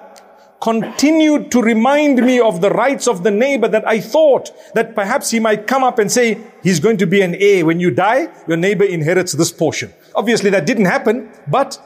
continued 0.62 1.52
to 1.52 1.62
remind 1.62 2.18
me 2.18 2.40
of 2.40 2.60
the 2.60 2.70
rights 2.70 3.08
of 3.08 3.24
the 3.24 3.32
neighbor 3.32 3.68
that 3.68 3.88
I 3.88 4.02
thought 4.02 4.52
that 4.74 4.94
perhaps 4.94 5.32
he 5.32 5.40
might 5.40 5.68
come 5.68 5.84
up 5.84 6.00
and 6.00 6.12
say, 6.12 6.38
he's 6.64 6.80
going 6.80 6.98
to 6.98 7.08
be 7.08 7.22
an 7.22 7.36
heir. 7.36 7.66
When 7.66 7.80
you 7.80 7.92
die, 7.92 8.28
your 8.48 8.58
neighbor 8.58 8.84
inherits 8.84 9.34
this 9.34 9.52
portion. 9.52 9.94
Obviously 10.16 10.50
that 10.50 10.66
didn't 10.66 10.86
happen, 10.86 11.32
but 11.48 11.82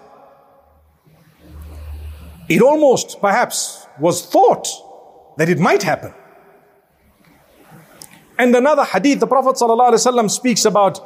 it 2.49 2.61
almost 2.61 3.21
perhaps 3.21 3.85
was 3.99 4.25
thought 4.25 4.67
that 5.37 5.49
it 5.49 5.59
might 5.59 5.83
happen. 5.83 6.13
And 8.39 8.55
another 8.55 8.83
hadith, 8.83 9.19
the 9.19 9.27
Prophet 9.27 9.55
ﷺ 9.55 10.31
speaks 10.31 10.65
about 10.65 10.99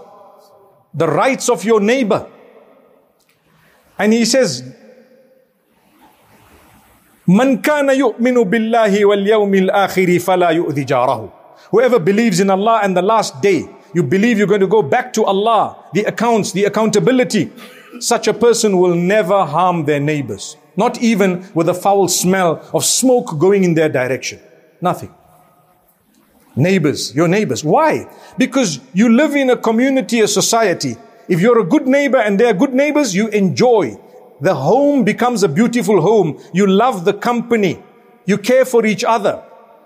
the 0.94 1.08
rights 1.08 1.50
of 1.50 1.66
your 1.66 1.82
neighbor. 1.82 2.30
And 4.00 4.14
he 4.14 4.24
says, 4.24 4.74
Man 7.28 7.62
kana 7.62 7.92
yu'minu 7.92 8.46
billahi 8.46 9.06
wal 9.06 9.26
yawmil 9.28 9.70
akhiri 9.70 10.22
fala 10.22 10.54
yu'dhi. 10.54 11.32
Whoever 11.72 12.00
believes 12.00 12.40
in 12.40 12.50
Allah 12.50 12.80
and 12.84 12.96
the 12.96 13.02
last 13.02 13.42
day, 13.42 13.68
you 13.94 14.02
believe 14.02 14.38
you're 14.38 14.48
going 14.48 14.62
to 14.62 14.68
go 14.68 14.82
back 14.82 15.12
to 15.14 15.26
Allah, 15.26 15.76
the 15.94 16.06
accounts, 16.06 16.54
the 16.54 16.64
accountability. 16.64 17.52
Such 18.00 18.30
a 18.30 18.34
person 18.34 18.78
will 18.78 18.96
never 18.96 19.46
harm 19.46 19.84
their 19.84 20.00
neighbors. 20.00 20.56
Not 20.78 21.02
even 21.02 21.46
with 21.54 21.68
a 21.68 21.74
foul 21.74 22.08
smell 22.08 22.64
of 22.74 22.86
smoke 22.86 23.38
going 23.38 23.66
in 23.66 23.74
their 23.74 23.90
direction. 23.90 24.40
Nothing. 24.80 25.14
Neighbors, 26.56 27.14
your 27.14 27.28
neighbors. 27.28 27.64
Why? 27.64 28.08
Because 28.38 28.80
you 28.94 29.10
live 29.10 29.36
in 29.36 29.50
a 29.50 29.58
community, 29.58 30.22
a 30.22 30.28
society. 30.28 30.96
If 31.28 31.42
you're 31.42 31.60
a 31.60 31.66
good 31.66 31.88
neighbor 31.88 32.20
and 32.20 32.40
they're 32.40 32.54
good 32.54 32.74
neighbors, 32.74 33.14
you 33.14 33.28
enjoy 33.30 34.00
the 34.42 34.56
home 34.56 35.04
becomes 35.04 35.44
a 35.44 35.50
beautiful 35.50 36.02
home. 36.02 36.40
You 36.54 36.68
love 36.68 37.06
the 37.06 37.14
company. 37.14 37.84
You 38.26 38.38
care 38.38 38.66
for 38.66 38.86
each 38.86 39.04
other. 39.04 39.44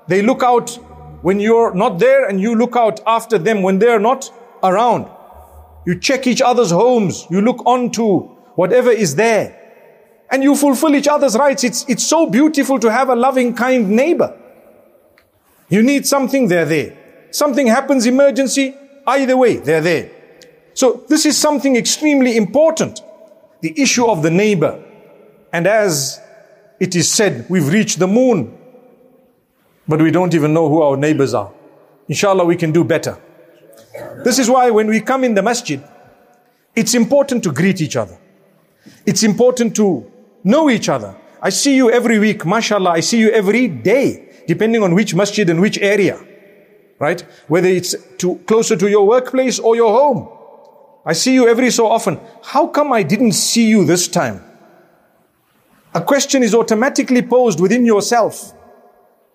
They 0.08 0.22
look 0.22 0.43
out 0.43 0.72
when 1.22 1.39
you're 1.39 1.74
not 1.74 2.00
there 2.00 2.25
and 2.27 2.41
you 2.41 2.55
look 2.55 2.75
out 2.75 3.00
after 3.05 3.38
them 3.38 3.62
when 3.62 3.79
they're 3.79 4.00
not 4.00 4.31
around. 4.63 5.08
You 5.86 6.00
check 6.00 6.27
each 6.27 6.41
other's 6.41 6.72
homes. 6.72 7.25
You 7.29 7.41
look 7.41 7.65
on 7.65 7.91
to 7.91 8.20
whatever 8.55 8.91
is 8.91 9.15
there. 9.15 9.58
And 10.29 10.43
you 10.43 10.55
fulfill 10.55 10.96
each 10.96 11.08
other's 11.08 11.36
rights. 11.36 11.63
It's, 11.63 11.86
it's 11.88 12.05
so 12.05 12.29
beautiful 12.29 12.79
to 12.79 12.91
have 12.91 13.10
a 13.10 13.15
loving, 13.15 13.55
kind 13.55 13.89
neighbor. 13.89 14.38
You 15.70 15.81
need 15.81 16.05
something, 16.05 16.48
they're 16.48 16.65
there. 16.65 16.98
Something 17.31 17.67
happens, 17.67 18.05
emergency, 18.05 18.75
either 19.08 19.38
way, 19.38 19.58
they're 19.58 19.81
there. 19.81 20.12
So 20.74 21.03
this 21.08 21.25
is 21.25 21.38
something 21.38 21.75
extremely 21.75 22.36
important. 22.38 23.01
The 23.62 23.80
issue 23.80 24.06
of 24.06 24.24
the 24.24 24.32
neighbor. 24.32 24.84
And 25.53 25.68
as 25.68 26.20
it 26.80 26.96
is 26.96 27.12
said, 27.12 27.46
we've 27.50 27.68
reached 27.68 28.00
the 28.00 28.08
moon, 28.08 28.58
but 29.88 30.01
we 30.01 30.12
don't 30.12 30.34
even 30.34 30.53
know 30.53 30.68
who 30.70 30.82
our 30.82 30.98
neighbors 30.98 31.34
are. 31.34 31.51
Inshallah, 32.08 32.46
we 32.46 32.56
can 32.56 32.72
do 32.72 32.84
better. 32.84 33.18
This 34.24 34.39
is 34.39 34.50
why 34.50 34.70
when 34.70 34.88
we 34.88 35.00
come 35.01 35.24
in 35.24 35.34
the 35.34 35.41
masjid, 35.41 35.84
it's 36.75 36.96
important 36.96 37.44
to 37.44 37.51
greet 37.51 37.82
each 37.82 37.96
other. 37.96 38.18
It's 39.06 39.24
important 39.24 39.75
to 39.75 40.10
know 40.44 40.70
each 40.70 40.89
other. 40.89 41.15
I 41.41 41.50
see 41.50 41.75
you 41.75 41.91
every 41.91 42.20
week, 42.20 42.46
mashallah. 42.46 42.91
I 42.91 43.00
see 43.01 43.20
you 43.20 43.32
every 43.32 43.68
day, 43.68 44.44
depending 44.48 44.84
on 44.84 44.96
which 44.96 45.13
masjid 45.13 45.50
and 45.50 45.60
which 45.60 45.77
area. 45.80 46.20
Right? 47.00 47.22
Whether 47.48 47.68
it's 47.68 47.96
to, 48.20 48.36
closer 48.46 48.75
to 48.75 48.89
your 48.89 49.08
workplace 49.08 49.60
or 49.60 49.75
your 49.75 49.91
home. 49.91 50.30
I 51.05 51.13
see 51.13 51.34
you 51.34 51.48
every 51.48 51.72
so 51.72 51.88
often. 51.88 52.20
How 52.43 52.67
come 52.67 52.93
I 52.93 53.03
didn't 53.03 53.31
see 53.34 53.67
you 53.67 53.86
this 53.86 54.08
time? 54.08 54.43
A 55.93 56.01
question 56.01 56.43
is 56.43 56.53
automatically 56.53 57.22
posed 57.22 57.60
within 57.60 57.86
yourself. 57.86 58.53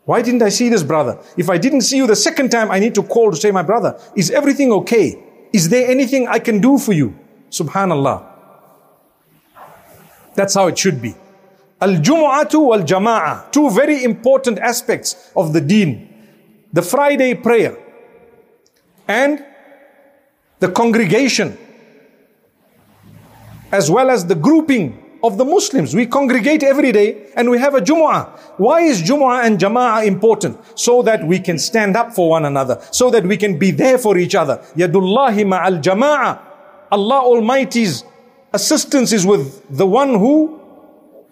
Why 0.04 0.22
didn't 0.22 0.42
I 0.42 0.50
see 0.50 0.68
this 0.68 0.84
brother? 0.84 1.18
If 1.36 1.50
I 1.50 1.58
didn't 1.58 1.80
see 1.80 1.96
you 1.96 2.06
the 2.06 2.16
second 2.16 2.50
time, 2.50 2.70
I 2.70 2.78
need 2.78 2.94
to 2.94 3.02
call 3.02 3.32
to 3.32 3.36
say, 3.36 3.50
my 3.50 3.62
brother, 3.62 4.00
is 4.14 4.30
everything 4.30 4.70
okay? 4.72 5.22
Is 5.52 5.68
there 5.68 5.90
anything 5.90 6.28
I 6.28 6.38
can 6.38 6.60
do 6.60 6.78
for 6.78 6.92
you? 6.92 7.18
Subhanallah. 7.50 8.24
That's 10.34 10.54
how 10.54 10.68
it 10.68 10.78
should 10.78 11.02
be. 11.02 11.14
Al-Jumu'atu 11.80 12.64
wal-Jama'a. 12.64 13.50
Two 13.50 13.70
very 13.70 14.04
important 14.04 14.58
aspects 14.60 15.32
of 15.34 15.52
the 15.52 15.60
deen. 15.60 16.08
The 16.72 16.82
Friday 16.82 17.34
prayer 17.34 17.76
and 19.08 19.44
the 20.58 20.70
congregation 20.70 21.58
as 23.72 23.90
well 23.90 24.10
as 24.10 24.26
the 24.26 24.34
grouping 24.34 25.02
of 25.22 25.38
the 25.38 25.44
Muslims. 25.44 25.94
We 25.94 26.06
congregate 26.06 26.62
every 26.62 26.92
day 26.92 27.30
and 27.34 27.50
we 27.50 27.58
have 27.58 27.74
a 27.74 27.80
Jumu'ah. 27.80 28.38
Why 28.58 28.82
is 28.82 29.02
Jumu'ah 29.02 29.44
and 29.44 29.58
Jama'ah 29.58 30.06
important? 30.06 30.58
So 30.78 31.02
that 31.02 31.26
we 31.26 31.40
can 31.40 31.58
stand 31.58 31.96
up 31.96 32.12
for 32.12 32.30
one 32.30 32.44
another. 32.44 32.80
So 32.90 33.10
that 33.10 33.24
we 33.24 33.36
can 33.36 33.58
be 33.58 33.70
there 33.70 33.98
for 33.98 34.16
each 34.16 34.34
other. 34.34 34.58
Yadullahi 34.76 35.44
ma'al 35.44 35.82
Jama'ah. 35.82 36.40
Allah 36.92 37.20
Almighty's 37.20 38.04
assistance 38.52 39.12
is 39.12 39.26
with 39.26 39.64
the 39.68 39.86
one 39.86 40.10
who, 40.10 40.60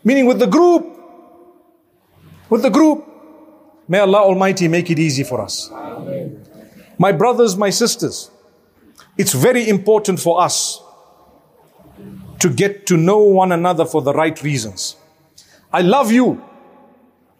meaning 0.02 0.26
with 0.26 0.38
the 0.38 0.46
group. 0.46 0.84
With 2.50 2.62
the 2.62 2.70
group. 2.70 3.06
May 3.86 4.00
Allah 4.00 4.22
Almighty 4.22 4.66
make 4.66 4.90
it 4.90 4.98
easy 4.98 5.22
for 5.24 5.40
us. 5.40 5.70
My 6.98 7.12
brothers, 7.12 7.56
my 7.56 7.70
sisters, 7.70 8.30
it's 9.16 9.32
very 9.32 9.68
important 9.68 10.20
for 10.20 10.40
us 10.40 10.82
to 12.40 12.50
get 12.50 12.86
to 12.86 12.96
know 12.96 13.18
one 13.18 13.52
another 13.52 13.84
for 13.84 14.02
the 14.02 14.12
right 14.12 14.42
reasons. 14.42 14.96
I 15.72 15.82
love 15.82 16.12
you. 16.12 16.42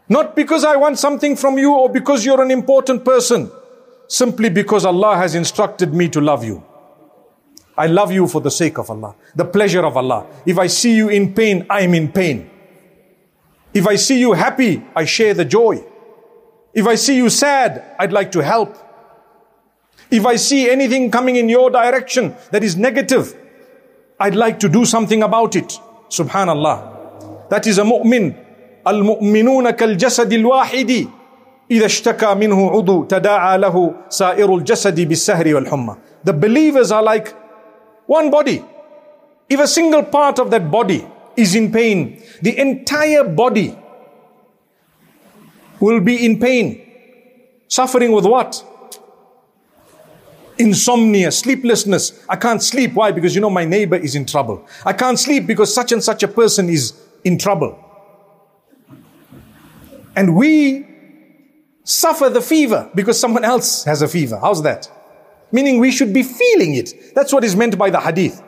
Not 0.09 0.37
because 0.37 0.65
I 0.65 0.77
want 0.77 0.99
something 0.99 1.37
from 1.37 1.59
you 1.59 1.75
or 1.75 1.89
because 1.89 2.25
you're 2.25 2.43
an 2.43 2.51
important 2.51 3.05
person. 3.05 3.51
Simply 4.09 4.51
because 4.51 4.85
Allah 4.85 5.17
has 5.17 5.35
instructed 5.35 5.95
me 5.95 6.09
to 6.11 6.21
love 6.21 6.45
you. 6.45 6.63
I 7.77 7.87
love 7.87 8.13
you 8.13 8.29
for 8.29 8.41
the 8.41 8.51
sake 8.51 8.79
of 8.79 8.89
Allah, 8.91 9.17
the 9.35 9.45
pleasure 9.45 9.85
of 9.85 9.97
Allah. 9.97 10.27
If 10.47 10.59
I 10.59 10.69
see 10.69 10.95
you 10.95 11.09
in 11.09 11.35
pain, 11.35 11.67
I 11.69 11.81
am 11.81 11.95
in 11.95 12.13
pain. 12.13 12.51
If 13.73 13.87
I 13.89 13.97
see 13.97 14.21
you 14.21 14.33
happy, 14.33 14.83
I 14.95 15.05
share 15.05 15.35
the 15.35 15.45
joy. 15.45 15.85
If 16.73 16.87
I 16.87 16.95
see 16.95 17.17
you 17.17 17.29
sad, 17.29 17.97
I'd 17.99 18.13
like 18.13 18.31
to 18.33 18.41
help. 18.43 18.77
If 20.14 20.26
I 20.26 20.38
see 20.38 20.70
anything 20.70 21.12
coming 21.12 21.36
in 21.36 21.50
your 21.50 21.70
direction 21.70 22.36
that 22.52 22.64
is 22.64 22.76
negative, 22.76 23.36
I'd 24.20 24.36
like 24.36 24.60
to 24.60 24.70
do 24.70 24.86
something 24.86 25.22
about 25.24 25.56
it. 25.56 25.80
Subhanallah. 26.10 27.50
That 27.50 27.68
is 27.68 27.78
a 27.78 27.84
mu'min. 27.84 28.46
المؤمنون 28.88 29.70
كالجسد 29.70 30.34
الواحد 30.34 31.08
إذا 31.72 31.86
اشتكى 31.86 32.36
منه 32.36 32.72
عضو 32.72 33.04
تداعى 33.04 33.58
له 33.58 33.94
سائر 34.10 34.56
الجسد 34.56 35.02
بالسهر 35.02 35.54
والحمى. 35.54 35.96
The 36.24 36.34
believers 36.34 36.92
are 36.92 37.04
like 37.04 37.36
one 38.08 38.32
body. 38.32 38.64
If 39.50 39.60
a 39.60 39.68
single 39.68 40.04
part 40.04 40.40
of 40.40 40.50
that 40.52 40.72
body 40.72 41.06
is 41.36 41.56
in 41.56 41.72
pain, 41.72 42.22
the 42.42 42.58
entire 42.58 43.24
body 43.24 43.78
will 45.80 46.00
be 46.00 46.26
in 46.26 46.40
pain. 46.40 46.82
Suffering 47.68 48.12
with 48.12 48.26
what? 48.26 48.64
Insomnia, 50.59 51.33
sleeplessness. 51.33 52.25
I 52.29 52.37
can't 52.37 52.63
sleep. 52.63 52.95
Why? 52.95 53.11
Because 53.11 53.35
you 53.35 53.41
know 53.41 53.51
my 53.51 53.65
neighbor 53.65 53.97
is 53.97 54.15
in 54.15 54.25
trouble. 54.25 54.67
I 54.85 54.93
can't 54.93 55.19
sleep 55.19 55.47
because 55.47 55.75
such 55.75 55.93
and 55.93 56.03
such 56.03 56.23
a 56.23 56.29
person 56.29 56.69
is 56.69 56.93
in 57.25 57.39
trouble. 57.39 57.79
And 60.17 60.37
we 60.37 60.87
suffer 61.83 62.29
the 62.29 62.41
fever 62.41 62.91
because 62.95 63.19
someone 63.19 63.45
else 63.45 63.85
has 63.85 64.01
a 64.03 64.09
fever. 64.09 64.39
How's 64.41 64.63
that? 64.63 64.91
Meaning 65.51 65.81
we 65.81 65.91
should 65.91 66.13
be 66.13 66.23
feeling 66.23 66.75
it. 66.75 67.15
That's 67.15 67.33
what 67.33 67.45
is 67.45 67.57
meant 67.57 67.77
by 67.77 67.91
the 67.91 68.01
hadith. 68.01 68.43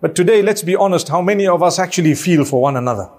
But 0.00 0.14
today, 0.14 0.42
let's 0.42 0.62
be 0.62 0.76
honest, 0.76 1.08
how 1.08 1.20
many 1.20 1.46
of 1.46 1.62
us 1.62 1.78
actually 1.78 2.14
feel 2.14 2.44
for 2.44 2.62
one 2.62 2.76
another? 2.76 3.10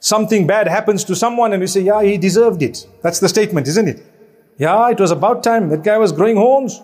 Something 0.00 0.46
bad 0.46 0.68
happens 0.68 1.04
to 1.04 1.16
someone 1.16 1.52
and 1.52 1.60
we 1.60 1.66
say, 1.66 1.80
yeah, 1.80 2.02
he 2.02 2.18
deserved 2.18 2.62
it. 2.62 2.86
That's 3.02 3.20
the 3.20 3.28
statement, 3.28 3.66
isn't 3.68 3.88
it? 3.88 4.06
Yeah, 4.58 4.90
it 4.90 5.00
was 5.00 5.10
about 5.10 5.42
time. 5.42 5.68
That 5.68 5.82
guy 5.82 5.98
was 5.98 6.12
growing 6.12 6.36
horns. 6.36 6.80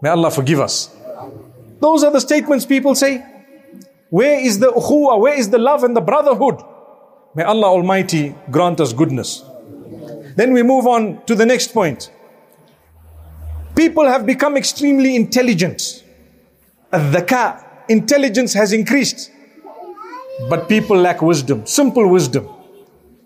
May 0.00 0.10
Allah 0.10 0.30
forgive 0.30 0.60
us. 0.60 0.94
Those 1.80 2.04
are 2.04 2.10
the 2.12 2.20
statements 2.20 2.66
people 2.66 2.94
say. 2.94 3.24
Where 4.10 4.40
is 4.40 4.58
the 4.58 4.68
ukhuwa? 4.68 5.20
Where 5.20 5.34
is 5.38 5.50
the 5.50 5.58
love 5.58 5.84
and 5.84 5.96
the 5.96 6.00
brotherhood? 6.00 6.62
May 7.34 7.44
Allah 7.44 7.66
Almighty 7.68 8.34
grant 8.50 8.80
us 8.80 8.92
goodness. 8.92 9.44
Then 10.36 10.52
we 10.52 10.62
move 10.62 10.86
on 10.86 11.22
to 11.26 11.34
the 11.34 11.44
next 11.44 11.74
point. 11.74 12.10
People 13.76 14.06
have 14.06 14.24
become 14.24 14.56
extremely 14.56 15.14
intelligent. 15.14 16.04
Al-dhaka, 16.92 17.64
intelligence 17.88 18.54
has 18.54 18.72
increased. 18.72 19.30
But 20.48 20.68
people 20.68 20.96
lack 20.96 21.20
wisdom, 21.20 21.66
simple 21.66 22.08
wisdom. 22.08 22.48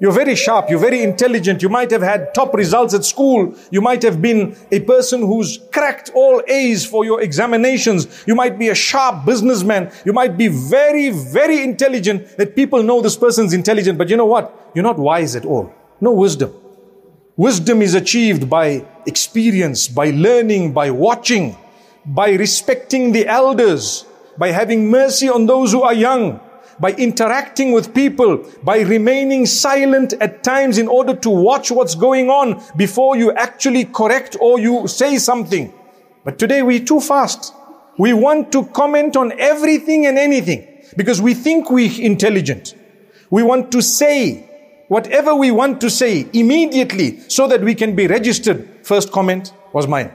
You're 0.02 0.10
very 0.10 0.34
sharp, 0.34 0.68
you're 0.68 0.80
very 0.80 1.00
intelligent, 1.00 1.62
you 1.62 1.68
might 1.68 1.92
have 1.92 2.02
had 2.02 2.34
top 2.34 2.54
results 2.54 2.92
at 2.92 3.04
school, 3.04 3.54
you 3.70 3.80
might 3.80 4.02
have 4.02 4.20
been 4.20 4.56
a 4.72 4.80
person 4.80 5.20
who's 5.20 5.60
cracked 5.72 6.10
all 6.12 6.42
A's 6.48 6.84
for 6.84 7.04
your 7.04 7.20
examinations, 7.20 8.24
you 8.26 8.34
might 8.34 8.58
be 8.58 8.68
a 8.68 8.74
sharp 8.74 9.24
businessman, 9.24 9.92
you 10.04 10.12
might 10.12 10.36
be 10.36 10.48
very, 10.48 11.10
very 11.10 11.62
intelligent 11.62 12.36
that 12.36 12.56
people 12.56 12.82
know 12.82 13.00
this 13.00 13.16
person's 13.16 13.52
intelligent, 13.52 13.96
but 13.96 14.08
you 14.08 14.16
know 14.16 14.26
what? 14.26 14.72
You're 14.74 14.82
not 14.82 14.98
wise 14.98 15.36
at 15.36 15.44
all. 15.44 15.72
No 16.00 16.10
wisdom. 16.10 16.52
Wisdom 17.36 17.80
is 17.80 17.94
achieved 17.94 18.50
by 18.50 18.84
experience, 19.06 19.86
by 19.86 20.10
learning, 20.10 20.72
by 20.72 20.90
watching, 20.90 21.56
by 22.04 22.32
respecting 22.32 23.12
the 23.12 23.28
elders, 23.28 24.04
by 24.36 24.48
having 24.48 24.90
mercy 24.90 25.28
on 25.28 25.46
those 25.46 25.70
who 25.70 25.82
are 25.82 25.94
young, 25.94 26.40
by 26.80 26.92
interacting 26.92 27.72
with 27.72 27.94
people, 27.94 28.44
by 28.62 28.80
remaining 28.80 29.46
silent 29.46 30.14
at 30.14 30.42
times 30.42 30.78
in 30.78 30.88
order 30.88 31.14
to 31.14 31.30
watch 31.30 31.70
what's 31.70 31.94
going 31.94 32.30
on 32.30 32.62
before 32.76 33.16
you 33.16 33.32
actually 33.32 33.84
correct 33.84 34.36
or 34.40 34.58
you 34.58 34.86
say 34.88 35.18
something. 35.18 35.72
But 36.24 36.38
today 36.38 36.62
we're 36.62 36.84
too 36.84 37.00
fast. 37.00 37.54
We 37.98 38.12
want 38.12 38.52
to 38.52 38.66
comment 38.66 39.16
on 39.16 39.38
everything 39.38 40.06
and 40.06 40.18
anything 40.18 40.66
because 40.96 41.20
we 41.20 41.34
think 41.34 41.70
we're 41.70 42.00
intelligent. 42.00 42.74
We 43.30 43.42
want 43.42 43.72
to 43.72 43.82
say 43.82 44.48
whatever 44.88 45.34
we 45.34 45.50
want 45.50 45.80
to 45.80 45.90
say 45.90 46.28
immediately 46.32 47.20
so 47.28 47.48
that 47.48 47.62
we 47.62 47.74
can 47.74 47.96
be 47.96 48.06
registered. 48.06 48.68
First 48.82 49.10
comment 49.10 49.52
was 49.72 49.86
mine. 49.86 50.12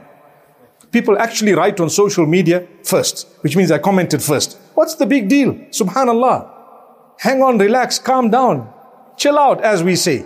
People 0.90 1.18
actually 1.18 1.52
write 1.52 1.80
on 1.80 1.90
social 1.90 2.26
media 2.26 2.66
first, 2.82 3.28
which 3.42 3.56
means 3.56 3.70
I 3.70 3.78
commented 3.78 4.22
first. 4.22 4.58
What's 4.74 4.94
the 4.94 5.06
big 5.06 5.28
deal? 5.28 5.54
Subhanallah. 5.70 6.50
Hang 7.18 7.42
on, 7.42 7.58
relax, 7.58 7.98
calm 7.98 8.30
down. 8.30 8.72
Chill 9.16 9.38
out, 9.38 9.62
as 9.62 9.82
we 9.82 9.96
say. 9.96 10.24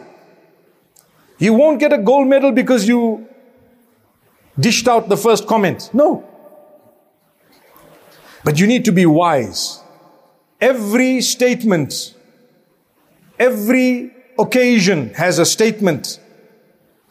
You 1.38 1.54
won't 1.54 1.80
get 1.80 1.92
a 1.92 1.98
gold 1.98 2.28
medal 2.28 2.52
because 2.52 2.86
you 2.86 3.26
dished 4.58 4.86
out 4.86 5.08
the 5.08 5.16
first 5.16 5.46
comment. 5.46 5.90
No. 5.92 6.28
But 8.44 8.60
you 8.60 8.66
need 8.66 8.84
to 8.84 8.92
be 8.92 9.06
wise. 9.06 9.80
Every 10.60 11.20
statement, 11.22 12.14
every 13.38 14.12
occasion 14.38 15.14
has 15.14 15.38
a 15.38 15.46
statement 15.46 16.20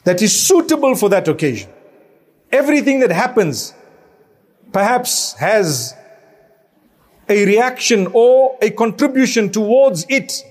that 0.03 0.21
is 0.21 0.47
suitable 0.47 0.95
for 0.95 1.09
that 1.09 1.27
occasion. 1.27 1.70
Everything 2.51 2.99
that 2.99 3.11
happens 3.11 3.73
perhaps 4.71 5.33
has 5.33 5.95
a 7.29 7.45
reaction 7.45 8.07
or 8.13 8.57
a 8.61 8.69
contribution 8.71 9.49
towards 9.49 10.05
it 10.09 10.43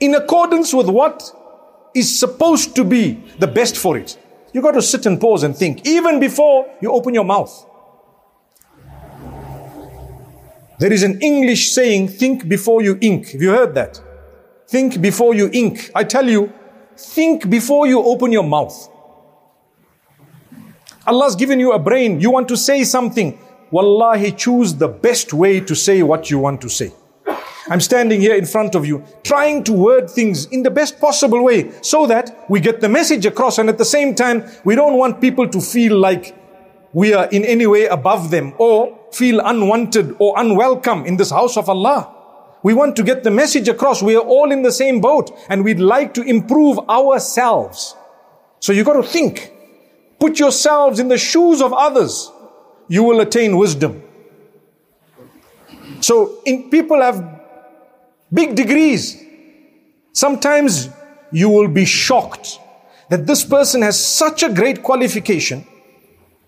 in 0.00 0.14
accordance 0.14 0.74
with 0.74 0.88
what 0.88 1.22
is 1.94 2.18
supposed 2.18 2.74
to 2.76 2.84
be 2.84 3.22
the 3.38 3.46
best 3.46 3.76
for 3.76 3.96
it. 3.96 4.18
You 4.52 4.62
got 4.62 4.72
to 4.72 4.82
sit 4.82 5.06
and 5.06 5.20
pause 5.20 5.42
and 5.42 5.56
think, 5.56 5.86
even 5.86 6.18
before 6.18 6.68
you 6.80 6.90
open 6.92 7.14
your 7.14 7.24
mouth. 7.24 7.66
There 10.80 10.92
is 10.92 11.02
an 11.02 11.20
English 11.20 11.72
saying, 11.72 12.08
think 12.08 12.48
before 12.48 12.82
you 12.82 12.98
ink. 13.00 13.28
Have 13.32 13.42
you 13.42 13.50
heard 13.50 13.74
that? 13.74 14.00
Think 14.66 15.00
before 15.00 15.34
you 15.34 15.50
ink. 15.52 15.90
I 15.94 16.04
tell 16.04 16.28
you, 16.28 16.52
think 16.96 17.50
before 17.50 17.86
you 17.86 18.02
open 18.02 18.32
your 18.32 18.44
mouth. 18.44 18.88
Allah's 21.06 21.34
given 21.34 21.58
you 21.58 21.72
a 21.72 21.78
brain. 21.78 22.20
You 22.20 22.30
want 22.30 22.48
to 22.48 22.56
say 22.56 22.84
something. 22.84 23.38
Wallahi, 23.70 24.32
choose 24.32 24.74
the 24.74 24.88
best 24.88 25.32
way 25.32 25.60
to 25.60 25.74
say 25.74 26.02
what 26.02 26.30
you 26.30 26.38
want 26.38 26.60
to 26.62 26.68
say. 26.68 26.92
I'm 27.68 27.80
standing 27.80 28.20
here 28.20 28.34
in 28.34 28.46
front 28.46 28.74
of 28.74 28.84
you, 28.84 29.04
trying 29.22 29.62
to 29.64 29.72
word 29.72 30.10
things 30.10 30.46
in 30.46 30.64
the 30.64 30.70
best 30.70 30.98
possible 30.98 31.44
way 31.44 31.70
so 31.82 32.06
that 32.06 32.44
we 32.48 32.58
get 32.58 32.80
the 32.80 32.88
message 32.88 33.26
across 33.26 33.58
and 33.58 33.68
at 33.68 33.78
the 33.78 33.84
same 33.84 34.14
time, 34.14 34.44
we 34.64 34.74
don't 34.74 34.98
want 34.98 35.20
people 35.20 35.48
to 35.48 35.60
feel 35.60 35.96
like 35.96 36.36
we 36.92 37.14
are 37.14 37.26
in 37.26 37.44
any 37.44 37.66
way 37.66 37.84
above 37.86 38.30
them 38.30 38.54
or 38.58 38.98
feel 39.12 39.40
unwanted 39.40 40.16
or 40.18 40.34
unwelcome 40.36 41.06
in 41.06 41.16
this 41.16 41.30
house 41.30 41.56
of 41.56 41.68
Allah. 41.68 42.12
We 42.62 42.74
want 42.74 42.96
to 42.96 43.02
get 43.02 43.22
the 43.22 43.30
message 43.30 43.68
across. 43.68 44.02
We 44.02 44.16
are 44.16 44.22
all 44.22 44.50
in 44.50 44.62
the 44.62 44.72
same 44.72 45.00
boat 45.00 45.30
and 45.48 45.64
we'd 45.64 45.80
like 45.80 46.12
to 46.14 46.22
improve 46.22 46.78
ourselves. 46.90 47.94
So 48.58 48.72
you 48.72 48.84
got 48.84 48.94
to 48.94 49.02
think. 49.02 49.52
Put 50.20 50.38
yourselves 50.38 51.00
in 51.00 51.08
the 51.08 51.18
shoes 51.18 51.62
of 51.62 51.72
others 51.72 52.30
you 52.88 53.02
will 53.02 53.20
attain 53.20 53.56
wisdom. 53.56 54.02
So 56.00 56.40
in, 56.44 56.70
people 56.70 57.00
have 57.00 57.40
big 58.32 58.54
degrees. 58.54 59.22
Sometimes 60.12 60.90
you 61.32 61.48
will 61.48 61.68
be 61.68 61.84
shocked 61.84 62.58
that 63.08 63.26
this 63.26 63.44
person 63.44 63.82
has 63.82 64.04
such 64.04 64.42
a 64.42 64.48
great 64.48 64.82
qualification 64.82 65.64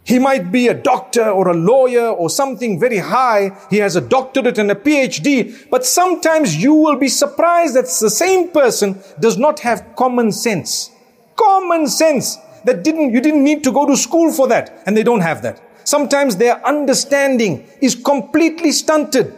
He 0.05 0.19
might 0.19 0.51
be 0.51 0.67
a 0.67 0.75
doctor 0.75 1.31
or 1.31 1.49
a 1.49 1.55
lawyer 1.55 2.09
or 2.09 2.29
something 2.29 2.81
very 2.81 2.99
high. 2.99 3.57
He 3.71 3.79
has 3.79 3.95
a 3.95 4.01
doctorate 4.01 4.59
and 4.59 4.71
a 4.71 4.75
PhD. 4.75 5.69
But 5.71 5.87
sometimes 5.87 6.57
you 6.57 6.75
will 6.75 6.97
be 6.97 7.09
surprised 7.09 7.77
that 7.77 7.85
the 7.85 8.11
same 8.11 8.49
person 8.49 9.01
does 9.21 9.39
not 9.39 9.61
have 9.61 9.95
common 9.97 10.33
sense. 10.33 10.91
Common 11.37 11.87
sense 11.87 12.37
that 12.65 12.83
didn't, 12.83 13.13
you 13.13 13.21
didn't 13.21 13.45
need 13.45 13.65
to 13.65 13.73
go 13.73 13.87
to 13.87 13.97
school 13.97 14.33
for 14.33 14.49
that. 14.49 14.83
And 14.87 14.97
they 14.97 15.03
don't 15.03 15.21
have 15.21 15.43
that. 15.43 15.61
Sometimes 15.85 16.37
their 16.37 16.65
understanding 16.67 17.69
is 17.81 17.95
completely 17.95 18.73
stunted. 18.73 19.35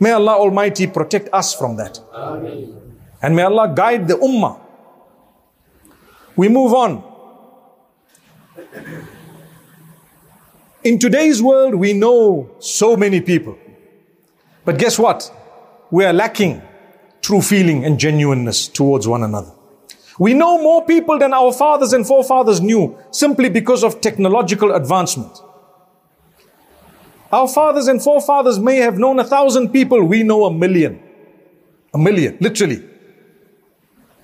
May 0.00 0.12
Allah 0.12 0.36
Almighty 0.36 0.86
protect 0.86 1.28
us 1.32 1.54
from 1.54 1.76
that. 1.76 2.00
Amen. 2.12 2.98
And 3.22 3.36
may 3.36 3.42
Allah 3.42 3.72
guide 3.74 4.08
the 4.08 4.14
ummah. 4.14 4.58
We 6.34 6.48
move 6.48 6.74
on. 6.74 7.04
In 10.82 10.98
today's 10.98 11.40
world, 11.40 11.76
we 11.76 11.92
know 11.92 12.56
so 12.58 12.96
many 12.96 13.20
people. 13.20 13.56
But 14.64 14.78
guess 14.78 14.98
what? 14.98 15.30
We 15.92 16.04
are 16.04 16.12
lacking 16.12 16.62
true 17.20 17.40
feeling 17.40 17.84
and 17.84 18.00
genuineness 18.00 18.66
towards 18.66 19.06
one 19.06 19.22
another. 19.22 19.52
We 20.22 20.34
know 20.34 20.62
more 20.62 20.84
people 20.86 21.18
than 21.18 21.34
our 21.34 21.52
fathers 21.52 21.92
and 21.92 22.06
forefathers 22.06 22.60
knew 22.60 22.96
simply 23.10 23.48
because 23.48 23.82
of 23.82 24.00
technological 24.00 24.72
advancement. 24.72 25.36
Our 27.32 27.48
fathers 27.48 27.88
and 27.88 28.00
forefathers 28.00 28.60
may 28.60 28.76
have 28.76 29.00
known 29.00 29.18
a 29.18 29.24
thousand 29.24 29.70
people. 29.70 30.04
We 30.04 30.22
know 30.22 30.44
a 30.44 30.54
million. 30.54 31.02
A 31.92 31.98
million, 31.98 32.38
literally. 32.40 32.88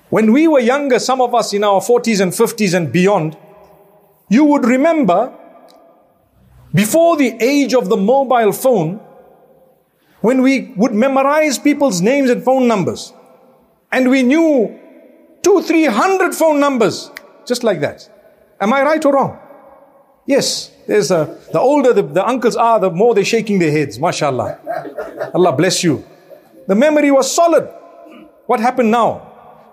When 0.08 0.32
we 0.32 0.46
were 0.46 0.60
younger, 0.60 1.00
some 1.00 1.20
of 1.20 1.34
us 1.34 1.52
in 1.52 1.64
our 1.64 1.80
40s 1.80 2.20
and 2.20 2.30
50s 2.30 2.74
and 2.74 2.92
beyond, 2.92 3.36
you 4.28 4.44
would 4.44 4.66
remember 4.66 5.34
before 6.72 7.16
the 7.16 7.36
age 7.40 7.74
of 7.74 7.88
the 7.88 7.96
mobile 7.96 8.52
phone, 8.52 9.00
when 10.20 10.42
we 10.42 10.72
would 10.76 10.94
memorize 10.94 11.58
people's 11.58 12.00
names 12.00 12.30
and 12.30 12.44
phone 12.44 12.68
numbers, 12.68 13.12
and 13.90 14.08
we 14.08 14.22
knew 14.22 14.78
two, 15.48 15.62
three 15.62 15.86
hundred 15.86 16.34
phone 16.34 16.60
numbers, 16.60 17.10
just 17.46 17.64
like 17.64 17.80
that. 17.80 18.08
Am 18.60 18.72
I 18.72 18.82
right 18.82 19.04
or 19.04 19.14
wrong? 19.14 19.38
Yes, 20.26 20.70
there's 20.86 21.10
a, 21.10 21.38
the 21.52 21.60
older 21.60 21.92
the, 21.94 22.02
the 22.02 22.26
uncles 22.26 22.56
are, 22.56 22.78
the 22.78 22.90
more 22.90 23.14
they're 23.14 23.24
shaking 23.24 23.58
their 23.58 23.70
heads. 23.70 23.98
MashaAllah. 23.98 25.32
Allah 25.34 25.52
bless 25.56 25.82
you. 25.82 26.04
The 26.66 26.74
memory 26.74 27.10
was 27.10 27.34
solid. 27.34 27.64
What 28.46 28.60
happened 28.60 28.90
now? 28.90 29.24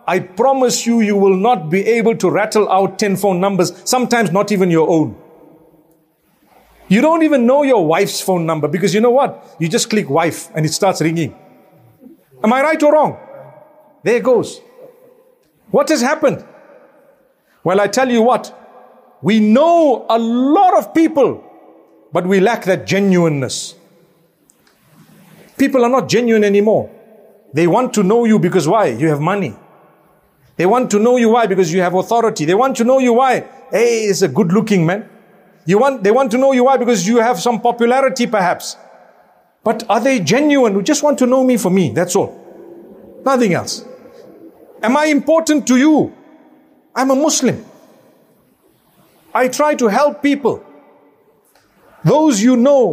I 0.08 0.20
promise 0.20 0.86
you, 0.86 1.02
you 1.02 1.18
will 1.18 1.36
not 1.36 1.70
be 1.70 1.82
able 1.98 2.16
to 2.18 2.30
rattle 2.30 2.70
out 2.72 3.00
10 3.00 3.18
phone 3.18 3.42
numbers, 3.42 3.74
sometimes 3.84 4.32
not 4.32 4.52
even 4.52 4.72
your 4.72 4.88
own. 4.90 5.18
You 6.88 7.02
don't 7.02 7.24
even 7.24 7.46
know 7.48 7.64
your 7.64 7.86
wife's 7.86 8.22
phone 8.22 8.46
number 8.46 8.68
because 8.68 8.94
you 8.94 9.02
know 9.02 9.10
what? 9.10 9.58
You 9.60 9.68
just 9.68 9.90
click 9.90 10.10
wife 10.10 10.50
and 10.56 10.66
it 10.66 10.74
starts 10.74 11.02
ringing. 11.02 11.36
Am 12.44 12.54
I 12.54 12.62
right 12.62 12.82
or 12.84 12.94
wrong? 12.94 13.18
There 14.04 14.20
goes. 14.20 14.62
What 15.72 15.90
has 15.90 16.02
happened? 16.02 16.46
Well, 17.64 17.82
I 17.82 17.88
tell 17.88 18.10
you 18.10 18.22
what, 18.22 18.54
we 19.22 19.40
know 19.40 20.06
a 20.10 20.20
lot 20.20 20.78
of 20.78 20.94
people, 20.94 21.44
but 22.14 22.28
we 22.28 22.40
lack 22.40 22.66
that 22.66 22.86
genuineness. 22.86 23.76
People 25.58 25.84
are 25.84 25.90
not 25.90 26.08
genuine 26.10 26.44
anymore. 26.44 26.92
They 27.54 27.68
want 27.68 27.94
to 27.96 28.04
know 28.04 28.26
you 28.26 28.38
because 28.38 28.68
why? 28.68 28.88
You 28.88 29.08
have 29.08 29.22
money. 29.22 29.56
They 30.58 30.66
want 30.66 30.92
to 30.92 31.00
know 31.00 31.18
you 31.18 31.30
why? 31.30 31.48
Because 31.48 31.74
you 31.74 31.82
have 31.82 31.94
authority. 31.94 32.46
They 32.46 32.54
want 32.54 32.78
to 32.78 32.84
know 32.84 33.00
you 33.00 33.14
why? 33.14 33.48
Hey, 33.72 34.08
he's 34.08 34.22
a 34.22 34.28
good 34.28 34.54
looking 34.54 34.86
man. 34.86 35.10
You 35.66 35.80
want, 35.80 36.04
they 36.04 36.12
want 36.12 36.32
to 36.32 36.38
know 36.38 36.52
you 36.52 36.66
why? 36.66 36.78
Because 36.78 37.08
you 37.08 37.18
have 37.18 37.40
some 37.40 37.60
popularity 37.60 38.28
perhaps. 38.28 38.78
But 39.64 39.84
are 39.90 40.00
they 40.00 40.20
genuine? 40.20 40.74
Who 40.74 40.84
just 40.84 41.02
want 41.02 41.18
to 41.20 41.26
know 41.26 41.44
me 41.44 41.58
for 41.58 41.72
me? 41.72 41.90
That's 41.90 42.16
all. 42.16 43.22
Nothing 43.26 43.54
else. 43.54 43.84
Am 44.86 44.96
I 44.98 45.06
important 45.06 45.66
to 45.68 45.78
you? 45.78 46.14
I'm 46.96 47.10
a 47.10 47.16
Muslim. 47.16 47.66
I 49.34 49.48
try 49.48 49.74
to 49.76 49.88
help 49.88 50.22
people. 50.22 50.64
Those 52.04 52.42
you 52.42 52.56
know. 52.56 52.84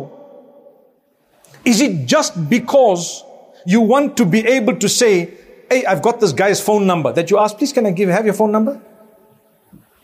Is 1.65 1.81
it 1.81 2.07
just 2.07 2.49
because 2.49 3.23
you 3.67 3.83
want 3.83 4.17
to 4.17 4.25
be 4.25 4.41
able 4.47 4.77
to 4.77 4.89
say, 4.89 5.35
Hey, 5.71 5.85
I've 5.85 6.03
got 6.03 6.19
this 6.19 6.33
guy's 6.33 6.61
phone 6.61 6.87
number 6.87 7.13
that 7.13 7.31
you 7.31 7.39
ask, 7.39 7.59
please 7.59 7.73
can 7.73 7.87
I 7.87 7.91
give 7.91 8.09
have 8.09 8.25
your 8.25 8.35
phone 8.35 8.53
number? 8.53 8.81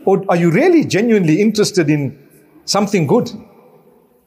Or 0.05 0.25
are 0.29 0.37
you 0.37 0.51
really 0.51 0.85
genuinely 0.85 1.41
interested 1.41 1.91
in 1.91 2.29
something 2.69 3.07
good. 3.07 3.31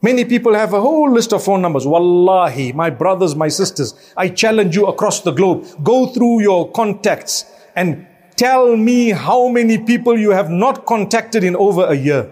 Many 0.02 0.24
people 0.24 0.54
have 0.54 0.72
a 0.72 0.80
whole 0.80 1.12
list 1.12 1.32
of 1.32 1.44
phone 1.44 1.62
numbers. 1.62 1.86
Wallahi, 1.86 2.72
my 2.72 2.90
brothers, 2.90 3.36
my 3.36 3.46
sisters, 3.46 3.94
I 4.16 4.30
challenge 4.30 4.74
you 4.74 4.86
across 4.86 5.20
the 5.20 5.30
globe. 5.30 5.64
Go 5.84 6.06
through 6.06 6.42
your 6.42 6.72
contacts 6.72 7.44
and 7.76 8.04
tell 8.34 8.76
me 8.76 9.10
how 9.10 9.46
many 9.46 9.78
people 9.78 10.18
you 10.18 10.30
have 10.30 10.50
not 10.50 10.86
contacted 10.86 11.44
in 11.44 11.54
over 11.54 11.86
a 11.86 11.94
year. 11.94 12.24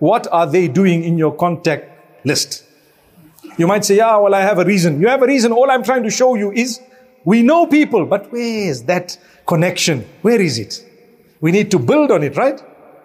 What 0.00 0.26
are 0.32 0.46
they 0.46 0.66
doing 0.66 1.04
in 1.04 1.16
your 1.16 1.32
contact 1.36 2.26
list? 2.26 2.64
You 3.56 3.68
might 3.68 3.84
say, 3.84 3.98
yeah, 3.98 4.16
well, 4.16 4.34
I 4.34 4.40
have 4.40 4.58
a 4.58 4.64
reason. 4.64 5.00
You 5.00 5.06
have 5.06 5.22
a 5.22 5.26
reason. 5.26 5.52
All 5.52 5.70
I'm 5.70 5.84
trying 5.84 6.02
to 6.02 6.10
show 6.10 6.34
you 6.34 6.50
is 6.50 6.80
we 7.24 7.42
know 7.42 7.68
people, 7.68 8.06
but 8.06 8.32
where 8.32 8.68
is 8.68 8.82
that 8.84 9.16
connection? 9.46 10.04
Where 10.22 10.40
is 10.40 10.58
it? 10.58 10.84
We 11.40 11.52
need 11.52 11.70
to 11.70 11.78
build 11.78 12.10
on 12.10 12.24
it, 12.24 12.36
right? 12.36 12.60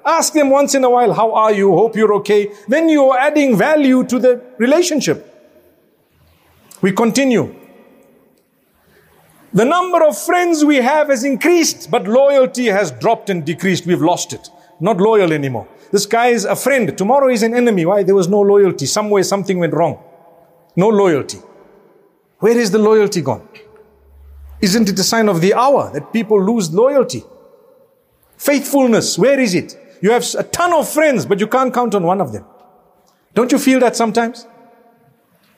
Ask 0.06 0.34
them 0.34 0.50
once 0.50 0.76
in 0.76 0.84
a 0.84 0.90
while, 0.90 1.14
how 1.14 1.34
are 1.34 1.52
you? 1.52 1.72
Hope 1.72 1.96
you're 1.96 2.14
okay. 2.16 2.52
Then 2.68 2.90
you're 2.90 3.18
adding 3.18 3.58
value 3.58 4.04
to 4.06 4.20
the 4.20 4.42
relationship. 4.58 5.26
We 6.82 6.92
continue. 6.92 7.56
The 9.52 9.66
number 9.66 10.06
of 10.06 10.18
friends 10.18 10.64
we 10.64 10.78
have 10.78 11.10
has 11.10 11.24
increased, 11.24 11.90
but 11.90 12.08
loyalty 12.08 12.68
has 12.68 12.92
dropped 12.92 13.30
and 13.30 13.44
decreased. 13.44 13.86
We've 13.86 14.02
lost 14.02 14.32
it. 14.32 14.50
Not 14.80 14.98
loyal 14.98 15.34
anymore. 15.34 15.68
This 15.92 16.06
guy 16.06 16.28
is 16.28 16.46
a 16.46 16.56
friend. 16.56 16.96
Tomorrow 16.98 17.30
is 17.30 17.44
an 17.44 17.54
enemy. 17.54 17.86
Why? 17.86 18.04
There 18.04 18.16
was 18.16 18.28
no 18.28 18.42
loyalty. 18.42 18.86
Somewhere 18.86 19.24
something 19.24 19.58
went 19.58 19.74
wrong. 19.74 20.00
No 20.76 20.88
loyalty. 20.88 21.40
Where 22.38 22.58
is 22.58 22.72
the 22.72 22.78
loyalty 22.78 23.22
gone? 23.22 23.48
Isn't 24.62 24.90
it 24.90 25.00
a 25.00 25.04
sign 25.04 25.30
of 25.30 25.42
the 25.42 25.54
hour 25.54 25.92
that 25.94 26.14
people 26.14 26.42
lose 26.42 26.74
loyalty? 26.74 27.24
Faithfulness, 28.38 29.18
where 29.18 29.40
is 29.40 29.54
it? 29.56 29.78
You 30.02 30.12
have 30.12 30.26
a 30.38 30.44
ton 30.44 30.74
of 30.74 30.88
friends, 30.90 31.26
but 31.26 31.40
you 31.40 31.48
can't 31.48 31.74
count 31.74 31.96
on 31.96 32.04
one 32.04 32.22
of 32.22 32.32
them. 32.32 32.46
Don't 33.34 33.52
you 33.52 33.60
feel 33.60 33.80
that 33.82 33.96
sometimes? 33.96 34.48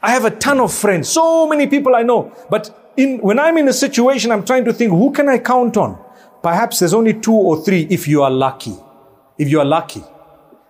I 0.01 0.11
have 0.11 0.25
a 0.25 0.31
ton 0.31 0.59
of 0.59 0.73
friends, 0.73 1.09
so 1.09 1.47
many 1.47 1.67
people 1.67 1.95
I 1.95 2.01
know, 2.01 2.35
but 2.49 2.93
in, 2.97 3.19
when 3.19 3.39
I'm 3.39 3.57
in 3.57 3.67
a 3.67 3.73
situation, 3.73 4.31
I'm 4.31 4.43
trying 4.43 4.65
to 4.65 4.73
think, 4.73 4.91
who 4.91 5.11
can 5.11 5.29
I 5.29 5.37
count 5.37 5.77
on? 5.77 6.03
Perhaps 6.41 6.79
there's 6.79 6.93
only 6.93 7.13
two 7.13 7.33
or 7.33 7.63
three 7.63 7.87
if 7.89 8.07
you 8.07 8.23
are 8.23 8.31
lucky. 8.31 8.75
If 9.37 9.49
you 9.49 9.59
are 9.59 9.65
lucky. 9.65 10.03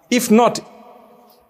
If 0.09 0.29
not, 0.29 0.59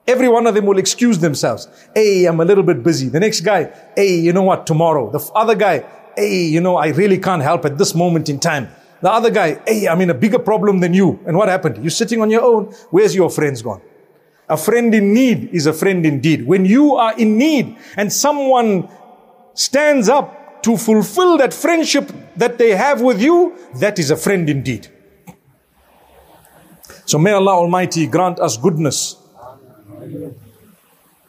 every 0.08 0.30
one 0.30 0.46
of 0.46 0.54
them 0.54 0.66
will 0.68 0.78
excuse 0.78 1.18
themselves. 1.18 1.68
Hey, 1.96 2.26
I'm 2.26 2.40
a 2.40 2.46
little 2.46 2.64
bit 2.64 2.84
busy. 2.84 3.10
The 3.10 3.20
next 3.20 3.42
guy, 3.42 3.74
hey, 3.96 4.16
you 4.16 4.32
know 4.32 4.44
what, 4.44 4.68
tomorrow. 4.68 5.10
The 5.10 5.20
other 5.34 5.56
guy, 5.56 5.84
hey, 6.16 6.46
you 6.46 6.62
know, 6.62 6.78
I 6.78 6.90
really 6.90 7.18
can't 7.18 7.42
help 7.42 7.66
at 7.66 7.78
this 7.78 7.96
moment 7.96 8.30
in 8.30 8.40
time. 8.40 8.70
The 9.02 9.12
other 9.12 9.32
guy, 9.32 9.62
hey, 9.66 9.88
I'm 9.88 10.00
in 10.02 10.10
a 10.12 10.14
bigger 10.14 10.40
problem 10.40 10.80
than 10.80 10.94
you. 10.94 11.20
And 11.26 11.36
what 11.36 11.50
happened? 11.50 11.78
You're 11.84 11.90
sitting 11.90 12.22
on 12.22 12.30
your 12.30 12.44
own. 12.44 12.66
Where's 12.92 13.16
your 13.16 13.30
friends 13.30 13.62
gone? 13.62 13.82
A 14.48 14.58
friend 14.58 14.94
in 14.94 15.14
need 15.14 15.50
is 15.54 15.66
a 15.66 15.74
friend 15.74 16.06
indeed. 16.06 16.46
When 16.46 16.66
you 16.66 16.96
are 16.96 17.18
in 17.18 17.38
need 17.38 17.78
and 17.98 18.12
someone 18.12 18.90
stands 19.54 20.08
up 20.08 20.62
to 20.64 20.78
fulfill 20.78 21.38
that 21.38 21.54
friendship 21.54 22.12
that 22.36 22.58
they 22.58 22.76
have 22.76 23.02
with 23.02 23.22
you, 23.22 23.58
that 23.80 23.98
is 23.98 24.12
a 24.12 24.18
friend 24.18 24.50
indeed. 24.50 24.88
So 27.06 27.18
may 27.18 27.32
Allah 27.32 27.54
Almighty 27.54 28.08
grant 28.08 28.40
us 28.40 28.58
goodness. 28.58 29.16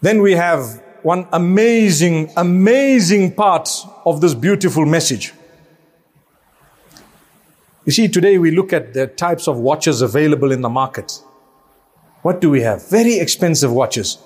Then 0.01 0.21
we 0.21 0.33
have 0.33 0.83
one 1.03 1.27
amazing, 1.33 2.33
amazing 2.37 3.35
part 3.35 3.71
of 4.05 4.21
this 4.21 4.35
beautiful 4.35 4.85
message. 4.85 5.33
You 7.85 7.93
see, 7.93 8.09
today 8.09 8.39
we 8.39 8.53
look 8.53 8.73
at 8.73 8.95
the 8.95 9.09
types 9.09 9.49
of 9.49 9.59
watches 9.59 10.03
available 10.03 10.53
in 10.53 10.61
the 10.61 10.69
market. 10.69 11.21
What 12.23 12.41
do 12.41 12.49
we 12.49 12.61
have? 12.61 12.89
Very 12.89 13.19
expensive 13.19 13.73
watches. 13.73 14.19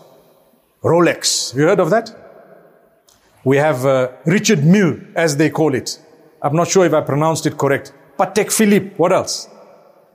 Rolex. 0.82 1.54
You 1.54 1.62
heard 1.62 1.80
of 1.80 1.88
that? 1.90 2.14
We 3.44 3.56
have 3.56 3.86
uh, 3.86 4.12
Richard 4.26 4.62
Mille, 4.64 4.98
as 5.14 5.36
they 5.38 5.48
call 5.48 5.74
it. 5.74 5.98
I'm 6.42 6.54
not 6.54 6.68
sure 6.68 6.84
if 6.84 6.92
I 6.92 7.00
pronounced 7.00 7.46
it 7.46 7.56
correct. 7.56 7.92
Patek 8.18 8.52
Philippe. 8.52 8.96
What 8.96 9.12
else? 9.12 9.48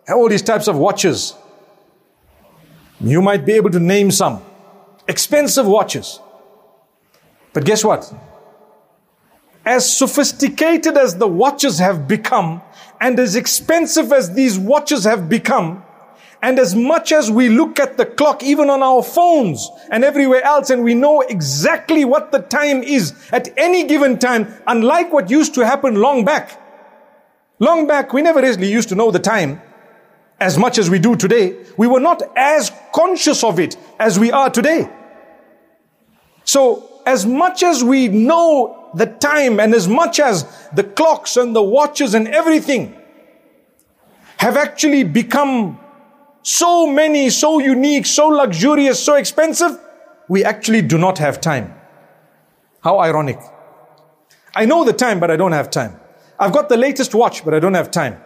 All 0.08 0.30
these 0.30 0.44
types 0.44 0.68
of 0.68 0.78
watches. 0.78 1.34
You 3.00 3.22
might 3.22 3.46
be 3.46 3.54
able 3.54 3.72
to 3.72 3.80
name 3.80 4.12
some. 4.12 4.44
Expensive 5.08 5.66
watches. 5.66 6.20
But 7.54 7.66
guess 7.66 7.84
what? 7.84 8.14
As 9.66 9.98
sophisticated 9.98 10.98
as 10.98 11.18
the 11.18 11.28
watches 11.28 11.80
have 11.80 12.08
become, 12.08 12.62
and 13.02 13.20
as 13.20 13.36
expensive 13.36 14.14
as 14.14 14.34
these 14.36 14.58
watches 14.58 15.04
have 15.04 15.28
become, 15.28 15.84
And 16.44 16.58
as 16.58 16.74
much 16.74 17.12
as 17.12 17.30
we 17.30 17.50
look 17.50 17.80
at 17.80 17.98
the 17.98 18.06
clock, 18.06 18.42
even 18.42 18.70
on 18.72 18.82
our 18.82 19.04
phones 19.04 19.70
and 19.92 20.04
everywhere 20.04 20.44
else, 20.44 20.72
and 20.72 20.84
we 20.84 20.96
know 20.96 21.22
exactly 21.22 22.04
what 22.04 22.32
the 22.32 22.40
time 22.40 22.82
is 22.82 23.14
at 23.32 23.50
any 23.58 23.84
given 23.84 24.18
time, 24.18 24.52
unlike 24.66 25.14
what 25.14 25.30
used 25.30 25.54
to 25.54 25.66
happen 25.66 25.96
long 25.96 26.26
back. 26.26 26.60
Long 27.60 27.86
back, 27.86 28.12
we 28.12 28.24
never 28.24 28.42
really 28.42 28.72
used 28.72 28.90
to 28.90 28.96
know 28.96 29.12
the 29.12 29.20
time 29.20 29.62
as 30.40 30.58
much 30.58 30.80
as 30.80 30.90
we 30.90 30.98
do 30.98 31.16
today. 31.16 31.56
We 31.78 31.86
were 31.86 32.00
not 32.00 32.24
as 32.36 32.72
conscious 32.92 33.44
of 33.44 33.60
it 33.60 33.78
as 34.00 34.18
we 34.18 34.32
are 34.32 34.50
today. 34.50 34.90
So, 36.44 37.02
as 37.06 37.24
much 37.24 37.62
as 37.62 37.84
we 37.84 38.08
know 38.08 38.81
the 38.94 39.06
time 39.06 39.60
and 39.60 39.74
as 39.74 39.88
much 39.88 40.20
as 40.20 40.46
the 40.74 40.84
clocks 40.84 41.38
and 41.38 41.56
the 41.56 41.62
watches 41.62 42.14
and 42.14 42.28
everything 42.28 42.96
have 44.38 44.58
actually 44.58 45.04
become 45.04 45.80
so 46.44 46.88
many, 46.88 47.30
so 47.30 47.60
unique, 47.60 48.06
so 48.06 48.28
luxurious, 48.28 49.04
so 49.04 49.16
expensive, 49.16 49.80
we 50.28 50.44
actually 50.44 50.82
do 50.82 50.98
not 50.98 51.20
have 51.20 51.40
time. 51.40 51.74
How 52.84 53.00
ironic. 53.00 53.40
I 54.56 54.66
know 54.66 54.84
the 54.84 54.94
time, 54.94 55.20
but 55.20 55.30
I 55.30 55.36
don't 55.36 55.52
have 55.52 55.70
time. 55.70 56.00
I've 56.40 56.52
got 56.52 56.70
the 56.70 56.78
latest 56.78 57.14
watch, 57.14 57.46
but 57.46 57.54
I 57.54 57.60
don't 57.60 57.76
have 57.76 57.92
time. 57.92 58.20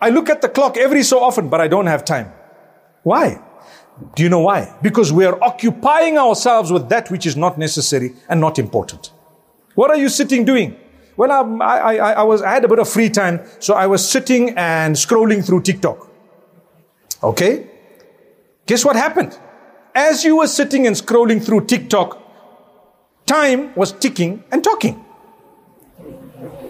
I 0.00 0.10
look 0.10 0.28
at 0.28 0.42
the 0.42 0.48
clock 0.48 0.76
every 0.76 1.02
so 1.02 1.20
often, 1.20 1.48
but 1.48 1.60
I 1.60 1.68
don't 1.68 1.86
have 1.86 2.04
time. 2.04 2.32
Why? 3.02 3.40
Do 4.14 4.22
you 4.22 4.28
know 4.28 4.40
why? 4.40 4.76
Because 4.82 5.12
we 5.12 5.24
are 5.24 5.42
occupying 5.42 6.18
ourselves 6.18 6.70
with 6.70 6.90
that 6.90 7.10
which 7.10 7.24
is 7.24 7.36
not 7.36 7.56
necessary 7.56 8.14
and 8.28 8.40
not 8.40 8.58
important. 8.58 9.10
What 9.76 9.90
are 9.90 9.96
you 9.96 10.08
sitting 10.08 10.44
doing? 10.44 10.74
Well, 11.16 11.30
I, 11.62 11.66
I, 11.66 11.94
I, 12.12 12.22
was, 12.22 12.42
I 12.42 12.50
had 12.50 12.64
a 12.64 12.68
bit 12.68 12.78
of 12.78 12.88
free 12.88 13.10
time, 13.10 13.40
so 13.60 13.74
I 13.74 13.86
was 13.86 14.06
sitting 14.06 14.50
and 14.56 14.96
scrolling 14.96 15.44
through 15.46 15.62
TikTok. 15.62 16.08
Okay? 17.22 17.70
Guess 18.66 18.84
what 18.84 18.96
happened? 18.96 19.38
As 19.94 20.24
you 20.24 20.36
were 20.38 20.46
sitting 20.46 20.86
and 20.86 20.96
scrolling 20.96 21.44
through 21.44 21.66
TikTok, 21.66 22.18
time 23.26 23.74
was 23.74 23.92
ticking 23.92 24.44
and 24.50 24.64
talking. 24.64 25.04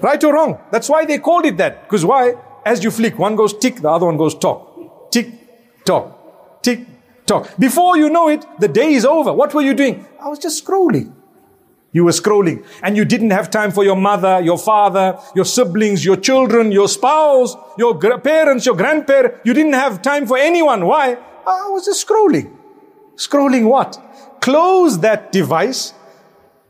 Right 0.00 0.22
or 0.22 0.34
wrong? 0.34 0.58
That's 0.70 0.88
why 0.88 1.04
they 1.04 1.18
called 1.18 1.46
it 1.46 1.56
that. 1.58 1.84
Because 1.84 2.04
why? 2.04 2.34
As 2.64 2.82
you 2.82 2.90
flick, 2.90 3.18
one 3.18 3.36
goes 3.36 3.56
tick, 3.56 3.76
the 3.76 3.88
other 3.88 4.06
one 4.06 4.16
goes 4.16 4.34
talk. 4.34 5.10
Tick, 5.12 5.28
talk. 5.84 6.62
Tick, 6.62 6.80
talk. 7.24 7.56
Before 7.56 7.96
you 7.96 8.10
know 8.10 8.28
it, 8.28 8.44
the 8.58 8.68
day 8.68 8.92
is 8.94 9.04
over. 9.04 9.32
What 9.32 9.54
were 9.54 9.62
you 9.62 9.74
doing? 9.74 10.06
I 10.20 10.28
was 10.28 10.40
just 10.40 10.64
scrolling. 10.64 11.15
You 11.92 12.04
were 12.04 12.12
scrolling 12.12 12.64
and 12.82 12.96
you 12.96 13.04
didn't 13.04 13.30
have 13.30 13.50
time 13.50 13.70
for 13.70 13.84
your 13.84 13.96
mother, 13.96 14.40
your 14.40 14.58
father, 14.58 15.18
your 15.34 15.44
siblings, 15.44 16.04
your 16.04 16.16
children, 16.16 16.70
your 16.70 16.88
spouse, 16.88 17.56
your 17.78 17.98
parents, 18.20 18.66
your 18.66 18.76
grandparents. 18.76 19.40
You 19.44 19.54
didn't 19.54 19.72
have 19.72 20.02
time 20.02 20.26
for 20.26 20.36
anyone. 20.36 20.86
Why? 20.86 21.16
I 21.46 21.68
was 21.70 21.86
just 21.86 22.06
scrolling. 22.06 22.54
Scrolling 23.16 23.68
what? 23.68 23.98
Close 24.40 24.98
that 25.00 25.32
device. 25.32 25.94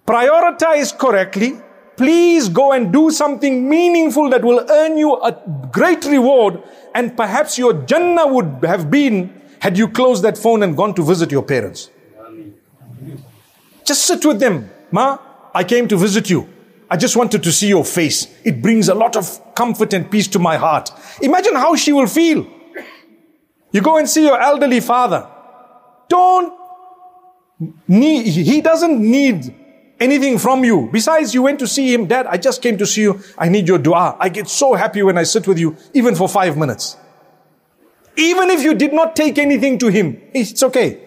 Prioritize 0.07 0.97
correctly. 0.97 1.61
Please 1.97 2.49
go 2.49 2.73
and 2.73 2.93
do 2.93 3.11
something 3.11 3.69
meaningful 3.69 4.31
that 4.31 4.45
will 4.45 4.65
earn 4.71 4.97
you 4.97 5.15
a 5.15 5.33
great 5.73 6.05
reward. 6.05 6.63
And 6.95 7.17
perhaps 7.17 7.59
your 7.59 7.73
Jannah 7.73 8.27
would 8.27 8.65
have 8.65 8.91
been 8.91 9.33
had 9.61 9.77
you 9.77 9.89
closed 9.89 10.23
that 10.23 10.39
phone 10.39 10.63
and 10.63 10.77
gone 10.77 10.95
to 10.95 11.03
visit 11.03 11.33
your 11.33 11.43
parents. 11.43 11.91
Just 13.85 14.05
sit 14.05 14.25
with 14.25 14.39
them. 14.39 14.71
Ma, 14.91 15.19
I 15.55 15.65
came 15.65 15.89
to 15.89 15.97
visit 15.97 16.31
you. 16.31 16.49
I 16.89 16.97
just 16.97 17.17
wanted 17.17 17.43
to 17.43 17.53
see 17.53 17.69
your 17.69 17.85
face. 17.85 18.29
It 18.45 18.63
brings 18.63 18.89
a 18.89 18.95
lot 18.95 19.17
of 19.17 19.55
comfort 19.55 19.93
and 19.93 20.11
peace 20.11 20.29
to 20.29 20.39
my 20.39 20.57
heart. 20.57 20.91
Imagine 21.21 21.55
how 21.57 21.75
she 21.75 21.93
will 21.93 22.07
feel. 22.07 22.47
You 23.73 23.83
go 23.83 23.99
and 23.99 24.09
see 24.09 24.25
your 24.25 24.41
elderly 24.41 24.81
father. 24.81 25.29
Don't 26.09 26.53
need, 27.89 28.27
he 28.27 28.61
doesn't 28.61 29.01
need 29.01 29.55
anything 29.99 30.39
from 30.39 30.65
you. 30.65 30.89
Besides, 30.93 31.35
you 31.35 31.43
went 31.43 31.59
to 31.59 31.67
see 31.67 31.93
him. 31.93 32.07
Dad, 32.07 32.27
I 32.27 32.37
just 32.37 32.63
came 32.63 32.79
to 32.79 32.87
see 32.87 33.03
you. 33.03 33.21
I 33.37 33.49
need 33.49 33.67
your 33.67 33.79
dua. 33.79 34.17
I 34.21 34.29
get 34.29 34.49
so 34.49 34.75
happy 34.75 35.03
when 35.03 35.19
I 35.19 35.25
sit 35.25 35.49
with 35.49 35.59
you, 35.59 35.77
even 35.95 36.15
for 36.15 36.29
five 36.29 36.57
minutes. 36.57 36.97
Even 38.17 38.51
if 38.51 38.63
you 38.63 38.75
did 38.75 38.93
not 38.93 39.17
take 39.17 39.39
anything 39.39 39.79
to 39.79 39.89
him, 39.89 40.21
it's 40.33 40.63
okay. 40.63 41.01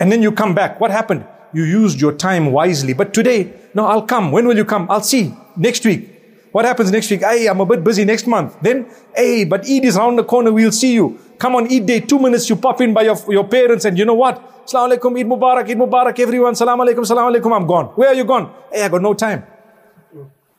And 0.00 0.10
then 0.10 0.22
you 0.22 0.32
come 0.32 0.54
back. 0.54 0.80
What 0.80 0.90
happened? 0.90 1.26
You 1.52 1.64
used 1.64 2.00
your 2.00 2.12
time 2.12 2.52
wisely. 2.52 2.92
But 2.92 3.12
today, 3.12 3.52
no, 3.74 3.86
I'll 3.86 4.02
come. 4.02 4.32
When 4.32 4.46
will 4.46 4.56
you 4.56 4.64
come? 4.64 4.86
I'll 4.90 5.02
see. 5.02 5.34
Next 5.56 5.84
week. 5.84 6.08
What 6.52 6.66
happens 6.66 6.90
next 6.90 7.10
week? 7.10 7.20
Hey, 7.22 7.46
I'm 7.46 7.60
a 7.60 7.66
bit 7.66 7.82
busy 7.82 8.04
next 8.04 8.26
month. 8.26 8.56
Then, 8.60 8.86
hey, 9.16 9.44
but 9.44 9.60
Eid 9.62 9.84
is 9.86 9.96
around 9.96 10.16
the 10.16 10.24
corner. 10.24 10.52
We'll 10.52 10.72
see 10.72 10.92
you. 10.92 11.18
Come 11.38 11.56
on 11.56 11.72
Eid 11.72 11.86
day. 11.86 12.00
Two 12.00 12.18
minutes 12.18 12.48
you 12.50 12.56
pop 12.56 12.80
in 12.80 12.92
by 12.92 13.02
your, 13.02 13.16
your 13.28 13.48
parents 13.48 13.86
and 13.86 13.98
you 13.98 14.04
know 14.04 14.14
what? 14.14 14.66
Assalamu 14.66 14.96
alaikum, 14.96 15.18
Eid 15.18 15.26
Mubarak, 15.26 15.70
Eid 15.70 15.78
Mubarak, 15.78 16.18
everyone. 16.20 16.54
Salam 16.54 16.78
alaikum, 16.78 17.06
salam 17.06 17.32
alaikum. 17.32 17.56
I'm 17.56 17.66
gone. 17.66 17.86
Where 17.96 18.08
are 18.08 18.14
you 18.14 18.24
gone? 18.24 18.52
Hey, 18.70 18.82
I 18.82 18.88
got 18.88 19.02
no 19.02 19.14
time. 19.14 19.44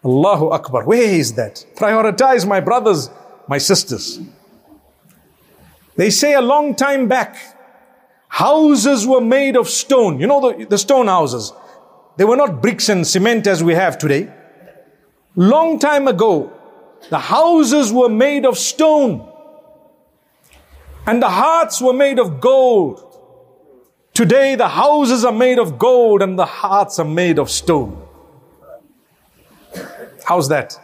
Allahu 0.03 0.49
Akbar. 0.49 0.83
Where 0.83 1.01
is 1.01 1.33
that? 1.33 1.65
Prioritize 1.75 2.47
my 2.47 2.59
brothers, 2.59 3.09
my 3.47 3.57
sisters. 3.57 4.19
They 5.95 6.09
say 6.09 6.33
a 6.33 6.41
long 6.41 6.75
time 6.75 7.07
back, 7.07 7.37
Houses 8.33 9.05
were 9.05 9.21
made 9.21 9.55
of 9.55 9.69
stone. 9.69 10.19
You 10.19 10.25
know 10.25 10.41
the, 10.41 10.65
the 10.65 10.79
stone 10.79 11.05
houses. 11.05 11.53
They 12.17 12.25
were 12.25 12.35
not 12.35 12.63
bricks 12.63 12.89
and 12.89 13.05
cement 13.05 13.45
as 13.45 13.63
we 13.63 13.75
have 13.75 13.99
today. 13.99 14.33
Long 15.35 15.77
time 15.77 16.07
ago, 16.07 16.51
the 17.11 17.19
houses 17.19 17.93
were 17.93 18.09
made 18.09 18.47
of 18.47 18.57
stone. 18.57 19.29
And 21.05 21.21
the 21.21 21.29
hearts 21.29 21.79
were 21.79 21.93
made 21.93 22.17
of 22.17 22.41
gold. 22.41 23.05
Today, 24.15 24.55
the 24.55 24.67
houses 24.67 25.23
are 25.23 25.31
made 25.31 25.59
of 25.59 25.77
gold 25.77 26.23
and 26.23 26.37
the 26.39 26.47
hearts 26.47 26.97
are 26.97 27.05
made 27.05 27.37
of 27.37 27.51
stone. 27.51 28.01
How's 30.25 30.49
that? 30.49 30.75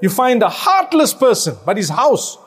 You 0.00 0.10
find 0.10 0.42
a 0.42 0.48
heartless 0.48 1.14
person, 1.14 1.58
but 1.64 1.76
his 1.76 1.90
house, 1.90 2.38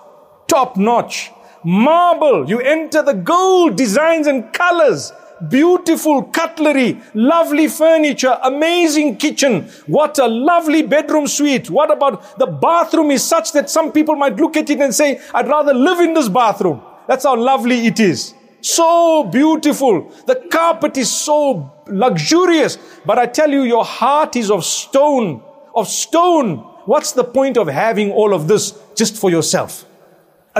top 0.49 0.75
notch, 0.75 1.31
marble. 1.63 2.49
You 2.49 2.59
enter 2.59 3.01
the 3.01 3.13
gold 3.13 3.75
designs 3.75 4.27
and 4.27 4.51
colors. 4.53 5.13
Beautiful 5.49 6.23
cutlery, 6.25 7.01
lovely 7.15 7.67
furniture, 7.67 8.37
amazing 8.43 9.17
kitchen. 9.17 9.63
What 9.87 10.19
a 10.19 10.27
lovely 10.27 10.83
bedroom 10.83 11.25
suite. 11.25 11.67
What 11.67 11.89
about 11.89 12.37
the 12.37 12.45
bathroom 12.45 13.09
is 13.09 13.23
such 13.23 13.51
that 13.53 13.67
some 13.67 13.91
people 13.91 14.15
might 14.15 14.35
look 14.35 14.55
at 14.55 14.69
it 14.69 14.79
and 14.79 14.93
say, 14.93 15.19
I'd 15.33 15.47
rather 15.47 15.73
live 15.73 15.99
in 15.99 16.13
this 16.13 16.29
bathroom. 16.29 16.83
That's 17.07 17.23
how 17.23 17.35
lovely 17.35 17.87
it 17.87 17.99
is. 17.99 18.35
So 18.61 19.23
beautiful. 19.23 20.11
The 20.27 20.35
carpet 20.51 20.95
is 20.97 21.09
so 21.09 21.73
luxurious. 21.87 22.77
But 23.03 23.17
I 23.17 23.25
tell 23.25 23.49
you, 23.49 23.63
your 23.63 23.83
heart 23.83 24.35
is 24.35 24.51
of 24.51 24.63
stone, 24.63 25.41
of 25.73 25.87
stone. 25.87 26.57
What's 26.85 27.13
the 27.13 27.23
point 27.23 27.57
of 27.57 27.67
having 27.67 28.11
all 28.11 28.35
of 28.35 28.47
this 28.47 28.77
just 28.95 29.17
for 29.17 29.31
yourself? 29.31 29.85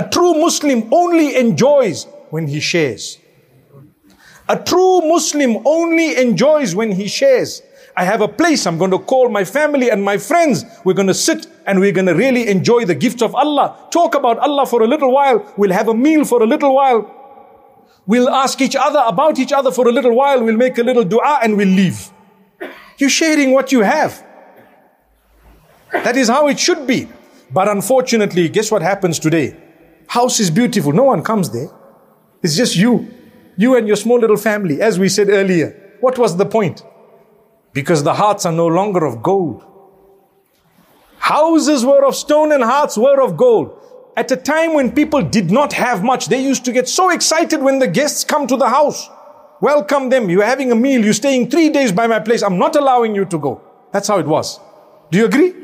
A 0.02 0.08
true 0.08 0.34
Muslim 0.34 0.92
only 0.92 1.36
enjoys 1.36 2.06
when 2.30 2.48
he 2.48 2.58
shares. 2.58 3.18
A 4.48 4.58
true 4.58 5.00
Muslim 5.02 5.64
only 5.64 6.16
enjoys 6.16 6.74
when 6.74 6.90
he 6.90 7.06
shares. 7.06 7.62
I 7.96 8.04
have 8.04 8.20
a 8.20 8.26
place. 8.26 8.66
I'm 8.66 8.78
going 8.78 8.90
to 8.90 8.98
call 8.98 9.28
my 9.28 9.44
family 9.44 9.90
and 9.90 10.02
my 10.02 10.18
friends. 10.18 10.64
We're 10.84 10.94
going 10.94 11.12
to 11.14 11.14
sit 11.14 11.46
and 11.66 11.78
we're 11.78 11.92
going 11.92 12.06
to 12.06 12.14
really 12.14 12.48
enjoy 12.48 12.84
the 12.84 12.96
gifts 12.96 13.22
of 13.22 13.32
Allah. 13.36 13.76
Talk 13.92 14.16
about 14.16 14.38
Allah 14.38 14.66
for 14.66 14.82
a 14.82 14.88
little 14.88 15.12
while. 15.12 15.54
We'll 15.56 15.70
have 15.70 15.86
a 15.86 15.94
meal 15.94 16.24
for 16.24 16.42
a 16.42 16.46
little 16.46 16.74
while. 16.74 17.02
We'll 18.04 18.28
ask 18.28 18.60
each 18.60 18.74
other 18.74 19.04
about 19.06 19.38
each 19.38 19.52
other 19.52 19.70
for 19.70 19.86
a 19.86 19.92
little 19.92 20.16
while. 20.16 20.42
We'll 20.42 20.56
make 20.56 20.78
a 20.78 20.82
little 20.82 21.04
dua 21.04 21.38
and 21.44 21.56
we'll 21.56 21.68
leave. 21.68 22.10
You're 22.98 23.16
sharing 23.22 23.52
what 23.52 23.70
you 23.70 23.82
have. 23.82 24.26
That 25.92 26.16
is 26.16 26.28
how 26.28 26.48
it 26.48 26.58
should 26.58 26.88
be. 26.88 27.08
But 27.52 27.68
unfortunately, 27.68 28.48
guess 28.48 28.72
what 28.72 28.82
happens 28.82 29.20
today? 29.20 29.61
House 30.12 30.40
is 30.40 30.50
beautiful. 30.50 30.92
No 30.92 31.04
one 31.04 31.22
comes 31.22 31.48
there. 31.48 31.70
It's 32.42 32.54
just 32.54 32.76
you. 32.76 33.08
You 33.56 33.76
and 33.78 33.86
your 33.86 33.96
small 33.96 34.18
little 34.18 34.36
family, 34.36 34.82
as 34.82 34.98
we 34.98 35.08
said 35.08 35.30
earlier. 35.30 35.96
What 36.00 36.18
was 36.18 36.36
the 36.36 36.44
point? 36.44 36.82
Because 37.72 38.02
the 38.02 38.12
hearts 38.12 38.44
are 38.44 38.52
no 38.52 38.66
longer 38.66 39.06
of 39.06 39.22
gold. 39.22 39.64
Houses 41.16 41.86
were 41.86 42.04
of 42.04 42.14
stone 42.14 42.52
and 42.52 42.62
hearts 42.62 42.98
were 42.98 43.22
of 43.22 43.38
gold. 43.38 43.78
At 44.14 44.30
a 44.30 44.36
time 44.36 44.74
when 44.74 44.92
people 44.92 45.22
did 45.22 45.50
not 45.50 45.72
have 45.72 46.04
much, 46.04 46.26
they 46.26 46.42
used 46.42 46.66
to 46.66 46.72
get 46.72 46.90
so 46.90 47.08
excited 47.08 47.62
when 47.62 47.78
the 47.78 47.88
guests 47.88 48.22
come 48.22 48.46
to 48.48 48.58
the 48.58 48.68
house. 48.68 49.08
Welcome 49.62 50.10
them. 50.10 50.28
You're 50.28 50.44
having 50.44 50.70
a 50.72 50.76
meal. 50.76 51.02
You're 51.02 51.14
staying 51.14 51.48
three 51.48 51.70
days 51.70 51.90
by 51.90 52.06
my 52.06 52.18
place. 52.18 52.42
I'm 52.42 52.58
not 52.58 52.76
allowing 52.76 53.14
you 53.14 53.24
to 53.24 53.38
go. 53.38 53.62
That's 53.92 54.08
how 54.08 54.18
it 54.18 54.26
was. 54.26 54.60
Do 55.10 55.16
you 55.16 55.24
agree? 55.24 55.54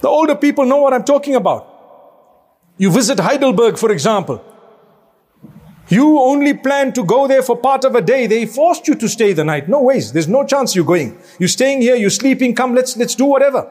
The 0.00 0.08
older 0.08 0.36
people 0.36 0.64
know 0.64 0.76
what 0.76 0.92
I'm 0.92 1.02
talking 1.02 1.34
about. 1.34 1.71
You 2.78 2.90
visit 2.90 3.20
Heidelberg, 3.20 3.78
for 3.78 3.90
example. 3.92 4.44
You 5.88 6.18
only 6.18 6.54
plan 6.54 6.92
to 6.94 7.04
go 7.04 7.26
there 7.26 7.42
for 7.42 7.56
part 7.56 7.84
of 7.84 7.94
a 7.94 8.00
day. 8.00 8.26
They 8.26 8.46
forced 8.46 8.88
you 8.88 8.94
to 8.94 9.08
stay 9.08 9.32
the 9.34 9.44
night. 9.44 9.68
No 9.68 9.82
ways. 9.82 10.12
There's 10.12 10.28
no 10.28 10.46
chance 10.46 10.74
you're 10.74 10.86
going. 10.86 11.18
You're 11.38 11.48
staying 11.48 11.82
here, 11.82 11.96
you're 11.96 12.10
sleeping. 12.10 12.54
Come, 12.54 12.74
let's, 12.74 12.96
let's 12.96 13.14
do 13.14 13.26
whatever. 13.26 13.70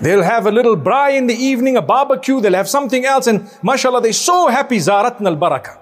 They'll 0.00 0.22
have 0.22 0.46
a 0.46 0.50
little 0.50 0.76
braai 0.76 1.16
in 1.16 1.26
the 1.26 1.34
evening, 1.34 1.76
a 1.76 1.82
barbecue, 1.82 2.40
they'll 2.40 2.54
have 2.54 2.68
something 2.68 3.06
else, 3.06 3.28
and 3.28 3.48
mashallah, 3.62 4.02
they're 4.02 4.12
so 4.12 4.48
happy. 4.48 4.78
Zaratna 4.78 5.26
al 5.26 5.36
barakah. 5.36 5.78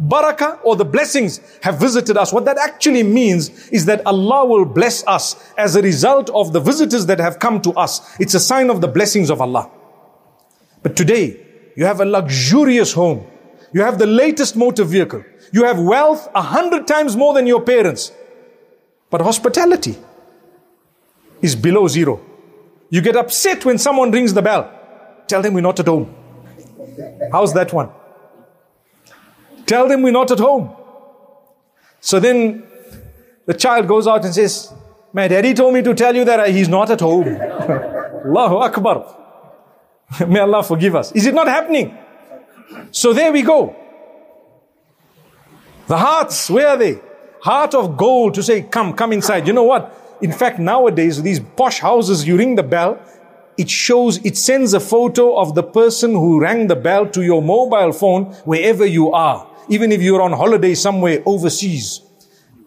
Barakah 0.00 0.60
or 0.62 0.76
the 0.76 0.84
blessings 0.84 1.40
have 1.62 1.78
visited 1.78 2.16
us. 2.16 2.32
What 2.32 2.46
that 2.46 2.56
actually 2.56 3.02
means 3.02 3.68
is 3.68 3.84
that 3.86 4.06
Allah 4.06 4.46
will 4.46 4.64
bless 4.64 5.06
us 5.06 5.52
as 5.58 5.76
a 5.76 5.82
result 5.82 6.30
of 6.30 6.52
the 6.54 6.60
visitors 6.60 7.04
that 7.06 7.18
have 7.18 7.38
come 7.38 7.60
to 7.62 7.72
us. 7.72 8.16
It's 8.18 8.32
a 8.34 8.40
sign 8.40 8.70
of 8.70 8.80
the 8.80 8.88
blessings 8.88 9.28
of 9.28 9.42
Allah. 9.42 9.70
But 10.82 10.96
today, 10.96 11.46
you 11.76 11.84
have 11.84 12.00
a 12.00 12.04
luxurious 12.04 12.92
home. 12.92 13.26
You 13.72 13.82
have 13.82 13.98
the 13.98 14.06
latest 14.06 14.56
motor 14.56 14.84
vehicle. 14.84 15.24
You 15.52 15.64
have 15.64 15.78
wealth 15.78 16.28
a 16.34 16.42
hundred 16.42 16.86
times 16.86 17.16
more 17.16 17.34
than 17.34 17.46
your 17.46 17.62
parents. 17.62 18.12
But 19.10 19.20
hospitality 19.20 19.96
is 21.42 21.54
below 21.56 21.88
zero. 21.88 22.20
You 22.90 23.00
get 23.00 23.16
upset 23.16 23.64
when 23.64 23.78
someone 23.78 24.10
rings 24.10 24.34
the 24.34 24.42
bell. 24.42 24.70
Tell 25.26 25.42
them 25.42 25.54
we're 25.54 25.60
not 25.60 25.78
at 25.78 25.86
home. 25.86 26.14
How's 27.32 27.54
that 27.54 27.72
one? 27.72 27.90
Tell 29.66 29.88
them 29.88 30.02
we're 30.02 30.12
not 30.12 30.30
at 30.30 30.40
home. 30.40 30.74
So 32.00 32.18
then 32.18 32.64
the 33.46 33.54
child 33.54 33.86
goes 33.86 34.06
out 34.06 34.24
and 34.24 34.34
says, 34.34 34.72
My 35.12 35.28
daddy 35.28 35.54
told 35.54 35.74
me 35.74 35.82
to 35.82 35.94
tell 35.94 36.14
you 36.14 36.24
that 36.24 36.48
he's 36.50 36.68
not 36.68 36.90
at 36.90 37.00
home. 37.00 37.26
Allahu 38.26 38.56
Akbar. 38.56 39.16
May 40.26 40.40
Allah 40.40 40.62
forgive 40.62 40.96
us. 40.96 41.12
Is 41.12 41.26
it 41.26 41.34
not 41.34 41.46
happening? 41.46 41.96
So 42.90 43.12
there 43.12 43.32
we 43.32 43.42
go. 43.42 43.76
The 45.86 45.96
hearts, 45.96 46.48
where 46.50 46.68
are 46.68 46.76
they? 46.76 47.00
Heart 47.42 47.74
of 47.74 47.96
gold 47.96 48.34
to 48.34 48.42
say, 48.42 48.62
come, 48.62 48.92
come 48.92 49.12
inside. 49.12 49.46
You 49.46 49.52
know 49.52 49.64
what? 49.64 49.96
In 50.20 50.32
fact, 50.32 50.58
nowadays, 50.58 51.22
these 51.22 51.40
posh 51.40 51.80
houses, 51.80 52.26
you 52.26 52.36
ring 52.36 52.54
the 52.54 52.62
bell, 52.62 53.00
it 53.56 53.68
shows, 53.68 54.24
it 54.24 54.36
sends 54.36 54.74
a 54.74 54.80
photo 54.80 55.36
of 55.36 55.54
the 55.54 55.62
person 55.62 56.12
who 56.12 56.40
rang 56.40 56.66
the 56.66 56.76
bell 56.76 57.06
to 57.08 57.22
your 57.22 57.42
mobile 57.42 57.92
phone 57.92 58.26
wherever 58.44 58.86
you 58.86 59.12
are. 59.12 59.48
Even 59.68 59.92
if 59.92 60.02
you're 60.02 60.22
on 60.22 60.32
holiday 60.32 60.74
somewhere 60.74 61.22
overseas. 61.26 62.02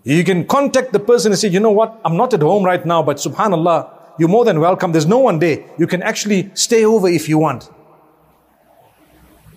You 0.04 0.24
can 0.24 0.46
contact 0.46 0.92
the 0.92 1.00
person 1.00 1.32
and 1.32 1.40
say, 1.40 1.48
you 1.48 1.60
know 1.60 1.72
what? 1.72 2.02
I'm 2.04 2.18
not 2.18 2.34
at 2.34 2.42
home 2.42 2.64
right 2.64 2.86
now, 2.86 3.04
but 3.04 3.18
subhanallah, 3.18 3.93
you're 4.18 4.30
more 4.30 4.46
than 4.46 4.60
welcome. 4.60 4.92
There's 4.92 5.08
no 5.08 5.20
one 5.20 5.40
there. 5.40 5.64
You 5.78 5.88
can 5.88 6.02
actually 6.04 6.52
stay 6.54 6.86
over 6.86 7.08
if 7.08 7.28
you 7.28 7.38
want. 7.38 7.70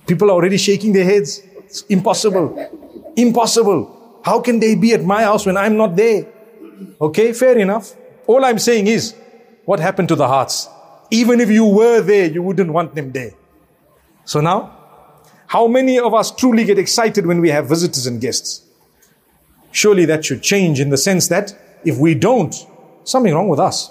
People 0.07 0.31
are 0.31 0.35
already 0.35 0.57
shaking 0.57 0.93
their 0.93 1.05
heads. 1.05 1.43
It's 1.65 1.83
impossible. 1.83 3.13
Impossible. 3.17 4.21
How 4.25 4.41
can 4.41 4.61
they 4.61 4.75
be 4.75 4.93
at 4.93 5.05
my 5.05 5.23
house 5.23 5.47
when 5.47 5.57
I'm 5.57 5.77
not 5.77 5.97
there? 5.97 6.27
Okay, 7.01 7.33
fair 7.33 7.59
enough. 7.59 7.95
All 8.27 8.45
I'm 8.45 8.59
saying 8.59 8.87
is, 8.87 9.15
what 9.65 9.81
happened 9.81 10.09
to 10.09 10.17
the 10.17 10.27
hearts? 10.27 10.69
Even 11.11 11.41
if 11.41 11.51
you 11.51 11.65
were 11.65 12.01
there, 12.01 12.27
you 12.27 12.43
wouldn't 12.43 12.73
want 12.73 12.95
them 12.95 13.13
there. 13.13 13.33
So 14.25 14.41
now, 14.41 14.73
how 15.47 15.67
many 15.69 15.99
of 15.99 16.15
us 16.15 16.31
truly 16.31 16.65
get 16.65 16.79
excited 16.79 17.27
when 17.27 17.41
we 17.41 17.51
have 17.51 17.69
visitors 17.69 18.07
and 18.07 18.21
guests? 18.21 18.63
Surely 19.71 20.05
that 20.07 20.25
should 20.25 20.43
change 20.43 20.81
in 20.81 20.91
the 20.91 20.97
sense 20.97 21.29
that 21.29 21.55
if 21.85 21.99
we 21.99 22.15
don't, 22.15 22.55
something 23.05 23.33
wrong 23.33 23.49
with 23.49 23.61
us. 23.61 23.91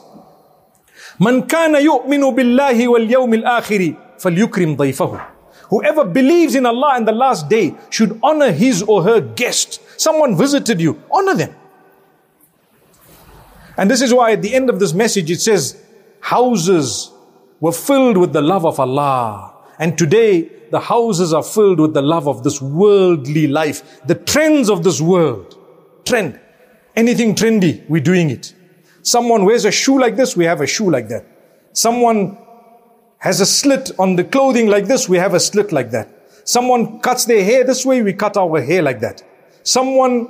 Man 1.19 1.47
kana 1.47 1.79
yu'minu 1.79 2.35
billahi 2.35 2.87
wal 2.87 3.07
yawmil 3.07 3.43
akhiri 3.43 3.97
falyukrim 4.17 4.75
dayfahu. 4.75 5.21
Whoever 5.69 6.05
believes 6.05 6.55
in 6.55 6.65
Allah 6.65 6.93
and 6.95 7.07
the 7.07 7.11
last 7.11 7.49
day 7.49 7.75
should 7.89 8.19
honor 8.21 8.51
his 8.51 8.83
or 8.83 9.03
her 9.03 9.19
guest. 9.19 9.81
Someone 9.99 10.37
visited 10.37 10.79
you, 10.79 11.01
honor 11.11 11.35
them. 11.35 11.55
And 13.77 13.89
this 13.89 14.01
is 14.01 14.13
why 14.13 14.31
at 14.33 14.41
the 14.41 14.53
end 14.53 14.69
of 14.69 14.79
this 14.79 14.93
message 14.93 15.31
it 15.31 15.41
says, 15.41 15.81
houses 16.21 17.11
were 17.59 17.71
filled 17.71 18.17
with 18.17 18.31
the 18.31 18.41
love 18.41 18.65
of 18.65 18.79
Allah. 18.79 19.53
And 19.79 19.97
today 19.97 20.51
the 20.71 20.79
houses 20.79 21.33
are 21.33 21.43
filled 21.43 21.79
with 21.79 21.93
the 21.93 22.01
love 22.01 22.27
of 22.27 22.43
this 22.43 22.61
worldly 22.61 23.47
life, 23.47 24.05
the 24.05 24.15
trends 24.15 24.69
of 24.69 24.83
this 24.83 25.01
world. 25.01 25.57
Trend. 26.05 26.39
Anything 26.95 27.35
trendy, 27.35 27.87
we're 27.89 28.01
doing 28.01 28.29
it. 28.29 28.53
Someone 29.05 29.45
wears 29.45 29.65
a 29.65 29.71
shoe 29.71 29.99
like 29.99 30.15
this, 30.15 30.35
we 30.35 30.45
have 30.45 30.61
a 30.61 30.65
shoe 30.65 30.89
like 30.89 31.09
that. 31.09 31.23
Someone 31.73 32.39
has 33.19 33.39
a 33.39 33.45
slit 33.45 33.91
on 33.99 34.15
the 34.15 34.23
clothing 34.23 34.65
like 34.67 34.87
this, 34.87 35.07
we 35.07 35.17
have 35.17 35.35
a 35.35 35.39
slit 35.39 35.71
like 35.71 35.91
that. 35.91 36.09
Someone 36.43 36.99
cuts 37.01 37.25
their 37.25 37.43
hair 37.43 37.63
this 37.63 37.85
way, 37.85 38.01
we 38.01 38.13
cut 38.13 38.35
our 38.35 38.59
hair 38.59 38.81
like 38.81 39.01
that. 39.01 39.21
Someone 39.61 40.27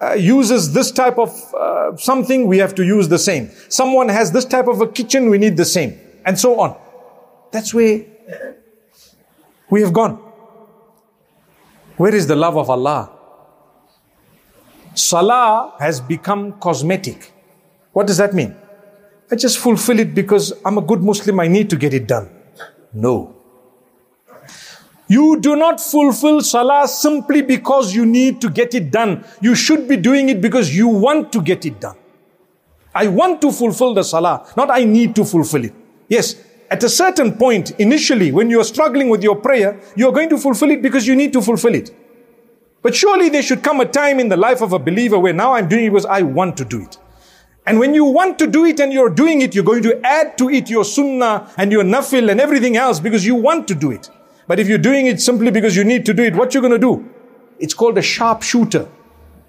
uh, 0.00 0.14
uses 0.14 0.72
this 0.72 0.90
type 0.90 1.18
of 1.18 1.54
uh, 1.54 1.98
something, 1.98 2.46
we 2.46 2.56
have 2.56 2.74
to 2.76 2.82
use 2.82 3.08
the 3.08 3.18
same. 3.18 3.50
Someone 3.68 4.08
has 4.08 4.32
this 4.32 4.46
type 4.46 4.68
of 4.68 4.80
a 4.80 4.88
kitchen, 4.88 5.28
we 5.28 5.36
need 5.36 5.58
the 5.58 5.66
same. 5.66 6.00
And 6.24 6.38
so 6.38 6.58
on. 6.60 6.78
That's 7.50 7.74
where 7.74 8.06
we 9.68 9.82
have 9.82 9.92
gone. 9.92 10.14
Where 11.98 12.14
is 12.14 12.26
the 12.26 12.36
love 12.36 12.56
of 12.56 12.70
Allah? 12.70 13.10
Salah 14.94 15.74
has 15.78 16.00
become 16.00 16.54
cosmetic. 16.58 17.34
What 17.98 18.06
does 18.06 18.18
that 18.18 18.32
mean? 18.32 18.54
I 19.28 19.34
just 19.34 19.58
fulfill 19.58 19.98
it 19.98 20.14
because 20.14 20.52
I'm 20.64 20.78
a 20.78 20.80
good 20.80 21.02
Muslim, 21.02 21.40
I 21.40 21.48
need 21.48 21.68
to 21.70 21.76
get 21.76 21.92
it 21.92 22.06
done. 22.06 22.30
No. 22.92 23.34
You 25.08 25.40
do 25.40 25.56
not 25.56 25.80
fulfill 25.80 26.40
salah 26.42 26.86
simply 26.86 27.42
because 27.42 27.92
you 27.92 28.06
need 28.06 28.40
to 28.42 28.50
get 28.50 28.72
it 28.72 28.92
done. 28.92 29.24
You 29.40 29.56
should 29.56 29.88
be 29.88 29.96
doing 29.96 30.28
it 30.28 30.40
because 30.40 30.76
you 30.76 30.86
want 30.86 31.32
to 31.32 31.42
get 31.42 31.66
it 31.66 31.80
done. 31.80 31.96
I 32.94 33.08
want 33.08 33.40
to 33.40 33.50
fulfill 33.50 33.94
the 33.94 34.04
salah, 34.04 34.46
not 34.56 34.70
I 34.70 34.84
need 34.84 35.16
to 35.16 35.24
fulfill 35.24 35.64
it. 35.64 35.74
Yes, 36.08 36.36
at 36.70 36.84
a 36.84 36.88
certain 36.88 37.32
point, 37.32 37.72
initially, 37.80 38.30
when 38.30 38.48
you 38.48 38.60
are 38.60 38.68
struggling 38.74 39.08
with 39.08 39.24
your 39.24 39.34
prayer, 39.34 39.80
you 39.96 40.08
are 40.08 40.12
going 40.12 40.28
to 40.28 40.38
fulfill 40.38 40.70
it 40.70 40.82
because 40.82 41.04
you 41.04 41.16
need 41.16 41.32
to 41.32 41.42
fulfill 41.42 41.74
it. 41.74 41.90
But 42.80 42.94
surely 42.94 43.28
there 43.28 43.42
should 43.42 43.64
come 43.64 43.80
a 43.80 43.86
time 43.86 44.20
in 44.20 44.28
the 44.28 44.36
life 44.36 44.60
of 44.62 44.72
a 44.72 44.78
believer 44.78 45.18
where 45.18 45.32
now 45.32 45.54
I'm 45.54 45.68
doing 45.68 45.86
it 45.86 45.90
because 45.90 46.06
I 46.06 46.22
want 46.22 46.56
to 46.58 46.64
do 46.64 46.80
it. 46.82 46.96
And 47.68 47.78
when 47.78 47.92
you 47.92 48.06
want 48.06 48.38
to 48.38 48.46
do 48.46 48.64
it 48.64 48.80
and 48.80 48.94
you're 48.94 49.10
doing 49.10 49.42
it, 49.42 49.54
you're 49.54 49.62
going 49.62 49.82
to 49.82 50.00
add 50.02 50.38
to 50.38 50.48
it 50.48 50.70
your 50.70 50.86
sunnah 50.86 51.50
and 51.58 51.70
your 51.70 51.82
nafil 51.84 52.30
and 52.30 52.40
everything 52.40 52.78
else 52.78 52.98
because 52.98 53.26
you 53.26 53.34
want 53.34 53.68
to 53.68 53.74
do 53.74 53.90
it. 53.90 54.08
But 54.46 54.58
if 54.58 54.68
you're 54.68 54.78
doing 54.78 55.06
it 55.06 55.20
simply 55.20 55.50
because 55.50 55.76
you 55.76 55.84
need 55.84 56.06
to 56.06 56.14
do 56.14 56.22
it, 56.22 56.34
what 56.34 56.54
you're 56.54 56.62
going 56.62 56.72
to 56.72 56.78
do? 56.78 57.06
It's 57.58 57.74
called 57.74 57.98
a 57.98 58.02
sharpshooter. 58.02 58.88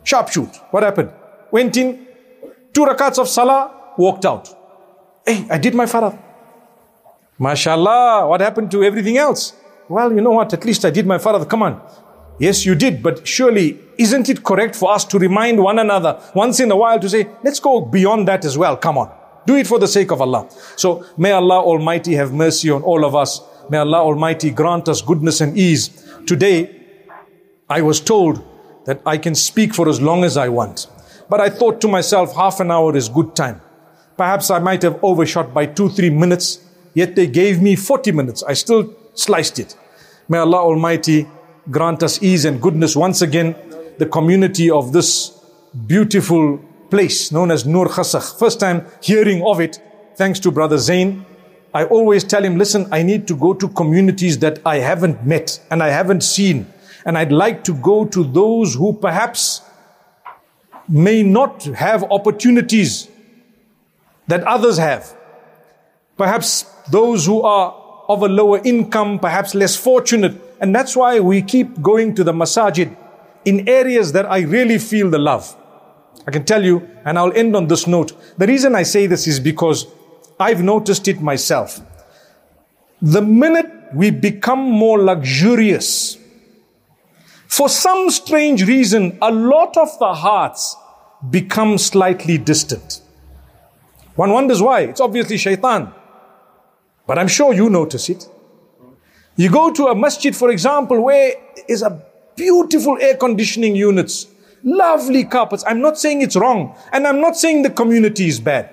Sharpshoot. 0.03 0.53
What 0.71 0.83
happened? 0.83 1.13
Went 1.49 1.77
in, 1.77 2.07
two 2.73 2.85
rakats 2.85 3.19
of 3.19 3.29
salah, 3.29 3.93
walked 3.97 4.25
out. 4.25 4.49
Hey, 5.25 5.47
I 5.49 5.57
did 5.57 5.73
my 5.73 5.85
farad. 5.85 6.19
MashaAllah, 7.39 8.27
what 8.27 8.41
happened 8.41 8.69
to 8.71 8.83
everything 8.83 9.17
else? 9.17 9.53
Well, 9.87 10.11
you 10.11 10.19
know 10.19 10.31
what? 10.31 10.51
At 10.53 10.65
least 10.65 10.83
I 10.83 10.89
did 10.89 11.07
my 11.07 11.19
farad. 11.19 11.49
Come 11.49 11.63
on. 11.63 11.81
Yes, 12.39 12.65
you 12.65 12.73
did, 12.73 13.03
but 13.03 13.27
surely 13.27 13.77
isn't 13.97 14.29
it 14.29 14.43
correct 14.43 14.75
for 14.75 14.91
us 14.91 15.03
to 15.05 15.19
remind 15.19 15.61
one 15.61 15.77
another 15.77 16.21
once 16.33 16.61
in 16.61 16.71
a 16.71 16.75
while 16.75 16.99
to 16.99 17.09
say, 17.09 17.27
let's 17.43 17.59
go 17.59 17.81
beyond 17.81 18.27
that 18.29 18.45
as 18.45 18.57
well. 18.57 18.77
Come 18.77 18.97
on. 18.97 19.11
Do 19.45 19.55
it 19.55 19.67
for 19.67 19.77
the 19.77 19.87
sake 19.87 20.11
of 20.11 20.21
Allah. 20.21 20.49
So 20.77 21.05
may 21.17 21.31
Allah 21.31 21.59
Almighty 21.59 22.15
have 22.15 22.33
mercy 22.33 22.69
on 22.69 22.81
all 22.83 23.03
of 23.03 23.13
us. 23.15 23.41
May 23.69 23.77
Allah 23.77 23.99
Almighty 23.99 24.51
grant 24.51 24.87
us 24.87 25.01
goodness 25.01 25.41
and 25.41 25.57
ease. 25.57 25.89
Today, 26.25 26.75
I 27.69 27.81
was 27.81 27.99
told 27.99 28.43
that 28.85 29.01
I 29.05 29.17
can 29.17 29.35
speak 29.35 29.73
for 29.73 29.89
as 29.89 30.01
long 30.01 30.23
as 30.23 30.37
I 30.37 30.47
want. 30.49 30.87
But 31.29 31.41
I 31.41 31.49
thought 31.49 31.81
to 31.81 31.87
myself, 31.87 32.35
half 32.35 32.59
an 32.59 32.71
hour 32.71 32.95
is 32.95 33.09
good 33.09 33.35
time. 33.35 33.61
Perhaps 34.17 34.49
I 34.49 34.59
might 34.59 34.81
have 34.81 34.99
overshot 35.03 35.53
by 35.53 35.65
two, 35.65 35.89
three 35.89 36.09
minutes. 36.09 36.59
Yet 36.93 37.15
they 37.15 37.27
gave 37.27 37.61
me 37.61 37.75
40 37.75 38.11
minutes. 38.13 38.43
I 38.43 38.53
still 38.53 38.95
sliced 39.13 39.59
it. 39.59 39.77
May 40.27 40.37
Allah 40.37 40.57
Almighty 40.57 41.27
grant 41.71 42.03
us 42.03 42.21
ease 42.21 42.45
and 42.45 42.61
goodness 42.61 42.95
once 42.95 43.21
again. 43.21 43.55
The 43.97 44.05
community 44.05 44.69
of 44.69 44.93
this 44.93 45.37
beautiful 45.87 46.59
place 46.89 47.31
known 47.31 47.51
as 47.51 47.63
Noordgesig. 47.63 48.39
First 48.39 48.59
time 48.59 48.85
hearing 49.01 49.43
of 49.45 49.59
it, 49.59 49.81
thanks 50.15 50.39
to 50.41 50.51
Brother 50.51 50.77
Zain. 50.77 51.25
I 51.73 51.85
always 51.85 52.23
tell 52.23 52.43
him, 52.43 52.57
listen, 52.57 52.87
I 52.91 53.03
need 53.03 53.27
to 53.27 53.35
go 53.35 53.53
to 53.53 53.67
communities 53.69 54.39
that 54.39 54.59
I 54.65 54.77
haven't 54.77 55.25
met 55.25 55.59
and 55.69 55.83
I 55.83 55.89
haven't 55.89 56.21
seen. 56.21 56.65
And 57.05 57.17
I'd 57.17 57.31
like 57.31 57.63
to 57.65 57.73
go 57.73 58.05
to 58.05 58.23
those 58.23 58.75
who 58.75 58.93
perhaps 58.93 59.61
may 60.87 61.21
not 61.21 61.63
have 61.63 62.03
opportunities 62.11 63.07
that 64.27 64.43
others 64.43 64.77
have. 64.77 65.15
Perhaps 66.17 66.63
those 66.91 67.25
who 67.25 67.41
are 67.43 67.75
of 68.09 68.23
a 68.23 68.27
lower 68.27 68.59
income, 68.63 69.19
perhaps 69.19 69.53
less 69.53 69.75
fortunate. 69.75 70.48
And 70.61 70.75
that's 70.75 70.95
why 70.95 71.19
we 71.19 71.41
keep 71.41 71.81
going 71.81 72.15
to 72.15 72.23
the 72.23 72.33
masajid 72.33 72.95
in 73.45 73.67
areas 73.67 74.11
that 74.11 74.25
I 74.25 74.41
really 74.41 74.77
feel 74.77 75.09
the 75.09 75.17
love. 75.19 75.55
I 76.27 76.31
can 76.31 76.45
tell 76.45 76.63
you, 76.63 76.87
and 77.05 77.17
I'll 77.17 77.33
end 77.33 77.55
on 77.55 77.67
this 77.67 77.87
note. 77.87 78.13
The 78.37 78.45
reason 78.45 78.75
I 78.75 78.83
say 78.83 79.07
this 79.07 79.27
is 79.27 79.39
because 79.39 79.87
I've 80.39 80.61
noticed 80.61 81.07
it 81.07 81.21
myself. 81.21 81.79
The 83.01 83.21
minute 83.21 83.71
we 83.93 84.11
become 84.11 84.59
more 84.59 85.01
luxurious, 85.01 86.17
for 87.47 87.69
some 87.69 88.09
strange 88.09 88.67
reason, 88.67 89.17
a 89.21 89.31
lot 89.31 89.75
of 89.77 89.97
the 89.99 90.13
hearts 90.13 90.75
become 91.29 91.77
slightly 91.77 92.37
distant. 92.37 93.01
One 94.15 94.31
wonders 94.31 94.61
why. 94.61 94.81
It's 94.81 95.01
obviously 95.01 95.37
shaitan. 95.37 95.93
But 97.07 97.17
I'm 97.17 97.27
sure 97.27 97.53
you 97.53 97.69
notice 97.69 98.09
it. 98.09 98.27
You 99.39 99.49
go 99.49 99.71
to 99.71 99.87
a 99.87 99.95
masjid, 99.95 100.35
for 100.35 100.49
example, 100.49 101.01
where 101.01 101.31
is 101.69 101.81
a 101.81 102.03
beautiful 102.35 102.97
air 102.99 103.15
conditioning 103.15 103.73
units, 103.73 104.27
lovely 104.65 105.23
carpets. 105.23 105.63
I'm 105.65 105.79
not 105.79 105.97
saying 105.97 106.21
it's 106.21 106.35
wrong, 106.35 106.75
and 106.91 107.07
I'm 107.07 107.21
not 107.21 107.37
saying 107.37 107.61
the 107.61 107.69
community 107.69 108.27
is 108.27 108.41
bad. 108.41 108.69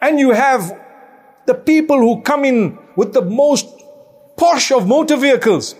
And 0.00 0.20
you 0.20 0.30
have 0.30 0.80
the 1.46 1.54
people 1.54 1.98
who 1.98 2.22
come 2.22 2.44
in 2.44 2.78
with 2.94 3.14
the 3.14 3.22
most 3.22 3.66
posh 4.36 4.70
of 4.70 4.86
motor 4.86 5.16
vehicles. 5.16 5.74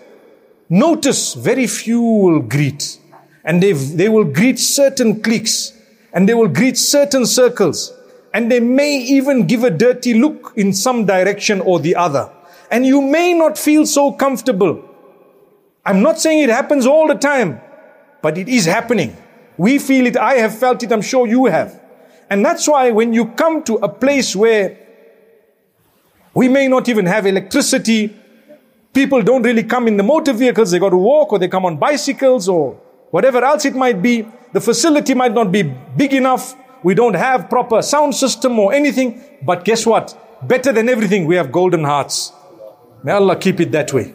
Notice 0.68 1.34
very 1.34 1.68
few 1.68 2.02
will 2.02 2.40
greet. 2.40 2.98
And 3.44 3.62
they, 3.62 3.74
they 3.74 4.08
will 4.08 4.24
greet 4.24 4.58
certain 4.58 5.22
cliques. 5.22 5.72
And 6.12 6.28
they 6.28 6.34
will 6.34 6.48
greet 6.48 6.76
certain 6.76 7.26
circles. 7.26 7.92
And 8.34 8.50
they 8.50 8.58
may 8.58 8.98
even 8.98 9.46
give 9.46 9.62
a 9.62 9.70
dirty 9.70 10.14
look 10.14 10.52
in 10.56 10.72
some 10.72 11.06
direction 11.06 11.60
or 11.60 11.78
the 11.78 11.94
other. 11.94 12.32
And 12.70 12.86
you 12.86 13.00
may 13.00 13.34
not 13.34 13.58
feel 13.58 13.84
so 13.86 14.12
comfortable. 14.12 14.84
I'm 15.84 16.02
not 16.02 16.20
saying 16.20 16.44
it 16.44 16.50
happens 16.50 16.86
all 16.86 17.08
the 17.08 17.14
time, 17.14 17.60
but 18.22 18.38
it 18.38 18.48
is 18.48 18.66
happening. 18.66 19.16
We 19.56 19.78
feel 19.78 20.06
it. 20.06 20.16
I 20.16 20.34
have 20.34 20.56
felt 20.56 20.82
it. 20.82 20.92
I'm 20.92 21.02
sure 21.02 21.26
you 21.26 21.46
have. 21.46 21.80
And 22.30 22.44
that's 22.44 22.68
why 22.68 22.90
when 22.92 23.12
you 23.12 23.26
come 23.26 23.62
to 23.64 23.74
a 23.76 23.88
place 23.88 24.36
where 24.36 24.78
we 26.32 26.48
may 26.48 26.68
not 26.68 26.88
even 26.88 27.06
have 27.06 27.26
electricity, 27.26 28.16
people 28.92 29.20
don't 29.22 29.42
really 29.42 29.64
come 29.64 29.88
in 29.88 29.96
the 29.96 30.02
motor 30.02 30.32
vehicles. 30.32 30.70
They 30.70 30.78
got 30.78 30.90
to 30.90 30.96
walk 30.96 31.32
or 31.32 31.38
they 31.38 31.48
come 31.48 31.64
on 31.64 31.76
bicycles 31.76 32.48
or 32.48 32.74
whatever 33.10 33.42
else 33.42 33.64
it 33.64 33.74
might 33.74 34.00
be. 34.00 34.26
The 34.52 34.60
facility 34.60 35.14
might 35.14 35.34
not 35.34 35.50
be 35.50 35.62
big 35.62 36.14
enough. 36.14 36.54
We 36.82 36.94
don't 36.94 37.14
have 37.14 37.50
proper 37.50 37.82
sound 37.82 38.14
system 38.14 38.58
or 38.58 38.72
anything. 38.72 39.22
But 39.42 39.64
guess 39.64 39.84
what? 39.84 40.16
Better 40.46 40.72
than 40.72 40.88
everything, 40.88 41.26
we 41.26 41.34
have 41.36 41.50
golden 41.50 41.84
hearts. 41.84 42.32
May 43.02 43.12
Allah 43.12 43.36
keep 43.36 43.60
it 43.60 43.72
that 43.72 43.92
way. 43.92 44.14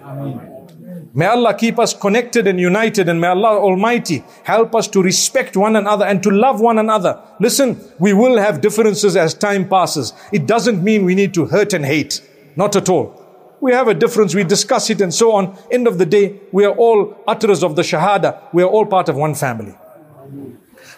May 1.13 1.27
Allah 1.27 1.53
keep 1.53 1.79
us 1.79 1.93
connected 1.93 2.45
and 2.45 2.59
united 2.59 3.07
and 3.07 3.21
may 3.21 3.27
Allah 3.27 3.57
Almighty 3.57 4.21
help 4.43 4.75
us 4.75 4.87
to 4.89 5.01
respect 5.01 5.55
one 5.55 5.77
another 5.77 6.03
and 6.05 6.21
to 6.23 6.29
love 6.29 6.59
one 6.59 6.77
another. 6.77 7.21
Listen, 7.39 7.79
we 7.99 8.11
will 8.11 8.37
have 8.37 8.59
differences 8.59 9.15
as 9.15 9.33
time 9.33 9.69
passes. 9.69 10.11
It 10.33 10.45
doesn't 10.45 10.83
mean 10.83 11.05
we 11.05 11.15
need 11.15 11.33
to 11.35 11.45
hurt 11.45 11.71
and 11.71 11.85
hate. 11.85 12.21
Not 12.57 12.75
at 12.75 12.89
all. 12.89 13.21
We 13.61 13.71
have 13.71 13.87
a 13.87 13.93
difference, 13.93 14.35
we 14.35 14.43
discuss 14.43 14.89
it 14.89 14.99
and 14.99 15.13
so 15.13 15.31
on. 15.31 15.57
End 15.71 15.87
of 15.87 15.97
the 15.97 16.05
day, 16.05 16.41
we 16.51 16.65
are 16.65 16.75
all 16.75 17.15
utterers 17.25 17.63
of 17.63 17.77
the 17.77 17.81
Shahada. 17.81 18.41
We 18.51 18.61
are 18.63 18.67
all 18.69 18.85
part 18.85 19.07
of 19.07 19.15
one 19.15 19.35
family. 19.35 19.73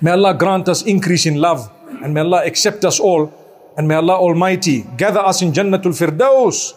May 0.01 0.11
Allah 0.11 0.33
grant 0.33 0.67
us 0.67 0.81
increase 0.81 1.27
in 1.27 1.35
love 1.39 1.71
and 2.01 2.15
may 2.15 2.21
Allah 2.21 2.43
accept 2.43 2.83
us 2.85 2.99
all 2.99 3.31
and 3.77 3.87
may 3.87 3.93
Allah 3.93 4.15
Almighty 4.15 4.83
gather 4.97 5.19
us 5.19 5.43
in 5.43 5.53
Jannatul 5.53 5.93
Firdaus 5.93 6.73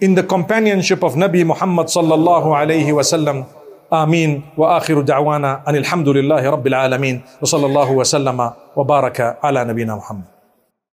in 0.00 0.14
the 0.14 0.22
companionship 0.22 1.02
of 1.02 1.14
Nabi 1.14 1.46
Muhammad 1.46 1.86
sallallahu 1.86 2.48
alayhi 2.54 2.92
wa 2.92 3.02
sallam. 3.02 3.44
آمين 3.94 4.58
وآخر 4.58 5.00
دعوانا 5.00 5.62
أن 5.68 5.76
الحمد 5.76 6.08
لله 6.08 6.42
رب 6.50 6.66
العالمين 6.66 7.22
وصلى 7.42 7.66
الله 7.66 7.88
وسلم 7.92 8.38
وبارك 8.76 9.38
على 9.42 9.64
نبينا 9.64 9.94
محمد 9.96 10.24